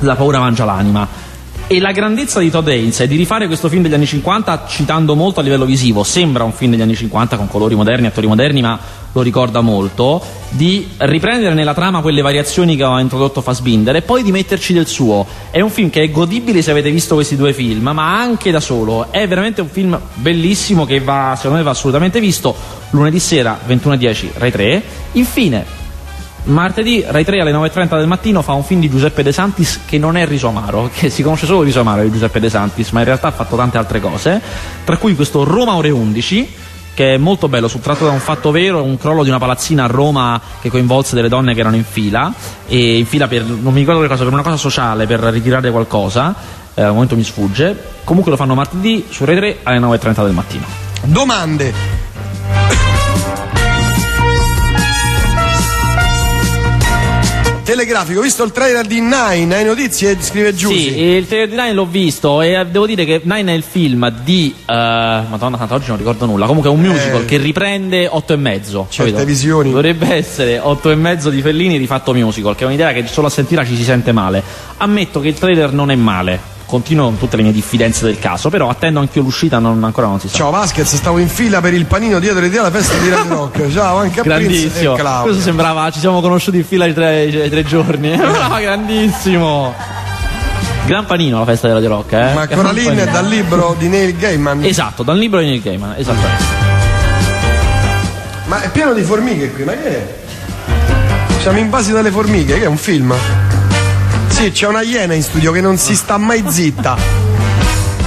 La 0.00 0.16
paura 0.16 0.38
mangia 0.38 0.64
l'anima. 0.64 1.23
E 1.66 1.80
la 1.80 1.92
grandezza 1.92 2.40
di 2.40 2.50
Todd 2.50 2.68
Haynes 2.68 3.00
è 3.00 3.08
di 3.08 3.16
rifare 3.16 3.46
questo 3.46 3.70
film 3.70 3.82
degli 3.82 3.94
anni 3.94 4.04
50 4.04 4.66
citando 4.68 5.14
molto 5.14 5.40
a 5.40 5.42
livello 5.42 5.64
visivo, 5.64 6.04
sembra 6.04 6.44
un 6.44 6.52
film 6.52 6.72
degli 6.72 6.82
anni 6.82 6.94
50 6.94 7.38
con 7.38 7.48
colori 7.48 7.74
moderni, 7.74 8.06
attori 8.06 8.26
moderni, 8.26 8.60
ma 8.60 8.78
lo 9.10 9.22
ricorda 9.22 9.62
molto, 9.62 10.22
di 10.50 10.86
riprendere 10.98 11.54
nella 11.54 11.72
trama 11.72 12.02
quelle 12.02 12.20
variazioni 12.20 12.76
che 12.76 12.82
aveva 12.82 13.00
introdotto 13.00 13.40
Fassbinder 13.40 13.96
e 13.96 14.02
poi 14.02 14.22
di 14.22 14.30
metterci 14.30 14.74
del 14.74 14.86
suo. 14.86 15.26
È 15.50 15.60
un 15.60 15.70
film 15.70 15.88
che 15.88 16.02
è 16.02 16.10
godibile 16.10 16.60
se 16.60 16.70
avete 16.70 16.90
visto 16.90 17.14
questi 17.14 17.34
due 17.34 17.54
film, 17.54 17.88
ma 17.94 18.20
anche 18.20 18.50
da 18.50 18.60
solo. 18.60 19.10
È 19.10 19.26
veramente 19.26 19.62
un 19.62 19.68
film 19.68 19.98
bellissimo 20.16 20.84
che 20.84 21.00
va, 21.00 21.32
secondo 21.34 21.56
me 21.56 21.62
va 21.62 21.70
assolutamente 21.70 22.20
visto. 22.20 22.54
Lunedì 22.90 23.18
sera 23.18 23.58
21.10 23.66 24.30
Rai 24.34 24.50
3. 24.50 24.82
Infine, 25.12 25.64
Martedì 26.44 27.02
Rai 27.06 27.24
3 27.24 27.40
alle 27.40 27.52
9.30 27.52 27.96
del 27.96 28.06
mattino 28.06 28.42
fa 28.42 28.52
un 28.52 28.64
film 28.64 28.80
di 28.80 28.90
Giuseppe 28.90 29.22
De 29.22 29.32
Santis 29.32 29.80
che 29.86 29.98
non 29.98 30.16
è 30.16 30.26
Riso 30.26 30.48
Amaro, 30.48 30.90
che 30.94 31.08
si 31.08 31.22
conosce 31.22 31.46
solo 31.46 31.62
Riso 31.62 31.80
Amaro 31.80 32.02
di 32.02 32.10
Giuseppe 32.10 32.38
De 32.40 32.50
Santis, 32.50 32.90
ma 32.90 33.00
in 33.00 33.06
realtà 33.06 33.28
ha 33.28 33.32
fatto 33.32 33.56
tante 33.56 33.78
altre 33.78 34.00
cose, 34.00 34.40
tra 34.84 34.98
cui 34.98 35.14
questo 35.14 35.44
Roma 35.44 35.74
Ore 35.74 35.90
11, 35.90 36.52
che 36.92 37.14
è 37.14 37.16
molto 37.16 37.48
bello, 37.48 37.66
sul 37.66 37.80
tratto 37.80 38.04
da 38.04 38.10
un 38.10 38.18
fatto 38.18 38.50
vero, 38.50 38.82
un 38.82 38.98
crollo 38.98 39.22
di 39.22 39.30
una 39.30 39.38
palazzina 39.38 39.84
a 39.84 39.86
Roma 39.86 40.40
che 40.60 40.68
coinvolse 40.68 41.14
delle 41.14 41.28
donne 41.28 41.54
che 41.54 41.60
erano 41.60 41.76
in 41.76 41.84
fila, 41.84 42.32
e 42.66 42.98
in 42.98 43.06
fila 43.06 43.26
per, 43.26 43.44
non 43.44 43.72
mi 43.72 43.80
ricordo 43.80 44.02
che 44.02 44.08
cosa, 44.08 44.24
per 44.24 44.32
una 44.32 44.42
cosa 44.42 44.56
sociale, 44.56 45.06
per 45.06 45.20
ritirare 45.20 45.70
qualcosa, 45.70 46.34
eh, 46.74 46.82
al 46.82 46.92
momento 46.92 47.16
mi 47.16 47.24
sfugge, 47.24 47.92
comunque 48.04 48.30
lo 48.30 48.36
fanno 48.36 48.54
martedì 48.54 49.06
su 49.08 49.24
Rai 49.24 49.36
3 49.36 49.58
alle 49.62 49.78
9.30 49.78 50.24
del 50.24 50.32
mattino. 50.32 50.66
Domande. 51.04 52.03
Telegrafico, 57.64 58.20
visto 58.20 58.44
il 58.44 58.52
trailer 58.52 58.84
di 58.86 59.00
Nine, 59.00 59.54
hai 59.54 59.64
notizie? 59.64 60.18
Scrive 60.20 60.54
Giussi. 60.54 60.78
Sì, 60.92 60.98
il 61.00 61.26
trailer 61.26 61.48
di 61.48 61.54
Nine 61.54 61.72
l'ho 61.72 61.86
visto 61.86 62.42
e 62.42 62.52
eh, 62.52 62.66
devo 62.66 62.84
dire 62.86 63.06
che 63.06 63.22
Nine 63.24 63.52
è 63.52 63.54
il 63.56 63.62
film 63.62 64.06
di... 64.22 64.54
eh, 64.66 64.72
Madonna 64.74 65.56
santa, 65.56 65.74
oggi 65.74 65.88
non 65.88 65.96
ricordo 65.96 66.26
nulla. 66.26 66.44
Comunque 66.44 66.70
è 66.70 66.74
un 66.74 66.80
musical 66.80 67.22
Eh. 67.22 67.24
che 67.24 67.38
riprende 67.38 68.06
8 68.06 68.32
e 68.34 68.36
mezzo. 68.36 68.86
Certe 68.90 69.12
capito? 69.12 69.26
visioni. 69.26 69.70
Dovrebbe 69.70 70.12
essere 70.14 70.58
8 70.58 70.90
e 70.90 70.94
mezzo 70.94 71.30
di 71.30 71.40
Fellini 71.40 71.78
rifatto 71.78 72.12
musical, 72.12 72.54
che 72.54 72.64
è 72.64 72.66
un'idea 72.66 72.92
che 72.92 73.06
solo 73.06 73.28
a 73.28 73.30
sentirla 73.30 73.64
ci 73.64 73.76
si 73.76 73.82
sente 73.82 74.12
male. 74.12 74.42
Ammetto 74.76 75.20
che 75.20 75.28
il 75.28 75.34
trailer 75.34 75.72
non 75.72 75.90
è 75.90 75.94
male. 75.94 76.52
Continuo 76.74 77.04
con 77.04 77.18
tutte 77.18 77.36
le 77.36 77.44
mie 77.44 77.52
diffidenze 77.52 78.04
del 78.04 78.18
caso, 78.18 78.50
però 78.50 78.68
attendo 78.68 78.98
anche 78.98 79.20
l'uscita, 79.20 79.60
non, 79.60 79.84
ancora 79.84 80.08
non 80.08 80.18
si 80.18 80.26
sa. 80.26 80.38
Ciao 80.38 80.50
Vasquez, 80.50 80.96
stavo 80.96 81.18
in 81.18 81.28
fila 81.28 81.60
per 81.60 81.72
il 81.72 81.84
panino 81.84 82.18
dietro 82.18 82.44
di 82.48 82.56
alla 82.56 82.72
festa 82.72 82.96
di 82.96 83.10
Radio 83.10 83.32
Rock. 83.32 83.70
Ciao 83.70 83.98
anche 83.98 84.18
a 84.18 84.22
Prince 84.24 84.42
Grandissimo. 84.42 84.94
Claudio. 84.94 85.22
Questo 85.22 85.40
sembrava, 85.40 85.88
ci 85.92 86.00
siamo 86.00 86.20
conosciuti 86.20 86.56
in 86.56 86.64
fila 86.64 86.86
i 86.86 86.92
tre, 86.92 87.26
i 87.26 87.48
tre 87.48 87.62
giorni. 87.62 88.10
Brava, 88.18 88.58
grandissimo. 88.58 89.72
Gran 90.84 91.06
panino 91.06 91.38
la 91.38 91.44
festa 91.44 91.68
della 91.68 91.78
Radio 91.78 91.94
Rock, 91.94 92.12
eh? 92.12 92.34
Ma 92.34 92.48
Coraline 92.48 93.04
è 93.04 93.08
dal 93.08 93.28
libro 93.28 93.76
di 93.78 93.86
Neil 93.86 94.16
Gaiman. 94.16 94.64
Esatto, 94.64 95.04
dal 95.04 95.16
libro 95.16 95.38
di 95.38 95.46
Neil 95.46 95.62
Gaiman, 95.62 95.94
esattamente. 95.96 96.44
Ma 98.46 98.62
è 98.62 98.70
pieno 98.70 98.92
di 98.92 99.02
formiche 99.02 99.52
qui, 99.52 99.62
ma 99.62 99.72
che 99.74 99.88
è? 99.88 100.14
Siamo 101.38 101.58
invasi 101.58 101.92
dalle 101.92 102.10
formiche, 102.10 102.58
che 102.58 102.64
è 102.64 102.66
un 102.66 102.76
film? 102.78 103.14
Sì, 104.34 104.50
c'è 104.50 104.66
una 104.66 104.82
iena 104.82 105.14
in 105.14 105.22
studio 105.22 105.52
che 105.52 105.60
non 105.60 105.78
si 105.78 105.94
sta 105.94 106.18
mai 106.18 106.42
zitta. 106.48 106.96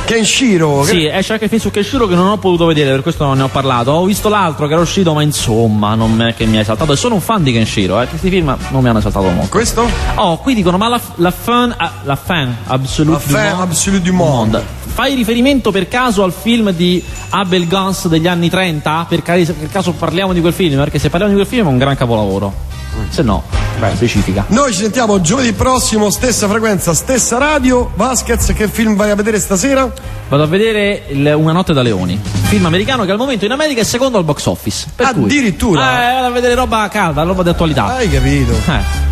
Kenshiro. 0.06 0.84
Sì, 0.84 1.06
esce 1.06 1.32
anche 1.34 1.46
il 1.46 1.50
film 1.50 1.62
su 1.62 1.72
Kenshiro 1.72 2.06
che 2.06 2.16
non 2.16 2.28
ho 2.28 2.38
potuto 2.38 2.66
vedere, 2.66 2.92
per 2.92 3.02
questo 3.02 3.24
non 3.26 3.38
ne 3.38 3.44
ho 3.44 3.48
parlato. 3.48 3.92
Ho 3.92 4.06
visto 4.06 4.28
l'altro 4.28 4.68
che 4.68 4.74
era 4.74 4.82
uscito, 4.82 5.14
ma 5.14 5.22
insomma, 5.22 5.96
non 5.96 6.22
è 6.22 6.34
che 6.34 6.46
mi 6.46 6.58
ha 6.58 6.60
esaltato. 6.60 6.92
E 6.92 6.96
sono 6.98 7.16
un 7.16 7.22
fan 7.22 7.44
di 7.44 7.54
Kenshiro, 7.54 8.02
eh. 8.02 8.08
Questi 8.08 8.30
film 8.30 8.56
non 8.70 8.84
mi 8.84 8.90
hanno 8.90 9.00
esaltato 9.00 9.28
molto. 9.30 9.50
Questo? 9.50 9.90
Oh, 10.16 10.38
qui 10.38 10.54
dicono, 10.54 10.78
ma 10.78 10.90
la, 10.90 11.00
la 11.16 11.32
fan, 11.32 11.74
ah, 11.78 11.92
la 12.04 12.16
fan 12.18 12.56
absolute 12.68 13.12
La 13.14 13.20
fin 13.20 13.32
du 13.32 13.42
monde- 13.42 13.64
absolue 13.64 14.02
du 14.02 14.14
monde. 14.14 14.64
Fai 14.86 15.16
riferimento 15.16 15.72
per 15.72 15.88
caso 15.88 16.24
al 16.24 16.34
film 16.34 16.72
di 16.72 17.02
Abel 17.30 17.68
Gans 17.68 18.08
degli 18.08 18.28
anni 18.28 18.50
30? 18.50 19.06
Per, 19.08 19.22
ca- 19.22 19.34
per 19.34 19.70
caso 19.72 19.94
parliamo 19.94 20.34
di 20.34 20.42
quel 20.42 20.54
film? 20.54 20.78
Perché 20.78 21.00
se 21.00 21.10
parliamo 21.10 21.34
di 21.34 21.40
quel 21.40 21.50
film 21.52 21.68
è 21.68 21.72
un 21.72 21.78
gran 21.78 21.96
capolavoro. 21.96 22.54
Se 23.10 23.22
no, 23.24 23.44
beh, 23.80 23.92
specifica. 23.96 24.46
Noi 24.48 24.74
ci 24.74 24.82
sentiamo 24.82 25.20
giovedì 25.22 25.54
prossimo, 25.54 26.10
stessa 26.10 26.48
frequenza, 26.48 26.94
stessa 26.94 27.38
radio. 27.38 27.92
Vasquez, 27.96 28.54
che 28.54 28.68
film 28.68 28.96
vai 28.96 29.10
a 29.12 29.16
vedere 29.16 29.40
stasera? 29.40 29.92
Vado 30.30 30.44
a 30.44 30.48
vedere 30.48 31.04
il 31.10 31.34
Una 31.38 31.52
notte 31.54 31.74
da 31.74 31.82
leoni, 31.82 32.20
film 32.44 32.66
americano 32.66 33.06
che 33.06 33.12
al 33.12 33.18
momento 33.18 33.46
in 33.46 33.52
America 33.52 33.82
è 33.82 33.84
secondo 33.86 34.18
al 34.18 34.24
box 34.24 34.46
office. 34.46 34.88
Per 34.96 35.12
cui- 35.14 35.24
Addirittura? 35.24 36.10
Eh, 36.10 36.14
vado 36.16 36.26
a 36.28 36.32
vedere 36.32 36.56
roba 36.56 36.88
calda, 36.90 37.24
roba 37.24 37.44
di 37.44 37.50
attualità. 37.50 37.96
Hai 37.96 38.10
capito. 38.10 38.52
Eh, 38.54 39.06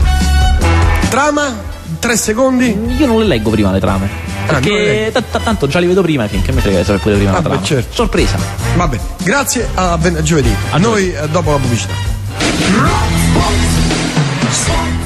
Trama? 1.10 1.74
Tre 2.00 2.18
secondi? 2.18 2.76
io 2.98 3.06
non 3.08 3.20
le 3.20 3.26
leggo 3.26 3.50
prima 3.50 3.72
le 3.72 3.80
trame. 3.80 4.10
Ah, 4.48 4.54
Perché 4.54 4.70
leggi. 4.70 5.12
t- 5.12 5.24
t- 5.32 5.44
tanto 5.44 5.68
già 5.68 5.80
li 5.80 5.88
vedo 5.88 6.02
prima, 6.02 6.28
finché 6.28 6.52
mi 6.52 6.60
frega 6.62 6.80
sapere 6.80 6.98
pure 7.00 7.16
prima 7.16 7.32
la 7.32 7.38
Ah, 7.38 7.42
beh, 7.42 7.48
trama. 7.50 7.64
certo. 7.64 7.94
Sorpresa. 7.96 8.38
Vabbè, 8.76 9.00
grazie 9.24 9.68
a 9.74 9.96
ven- 9.98 10.20
giovedì. 10.22 10.54
A 10.72 10.78
Noi 10.78 11.12
eh, 11.14 11.28
dopo 11.30 11.52
la 11.52 11.58
pubblicità. 11.58 11.94
Stop 14.56 15.05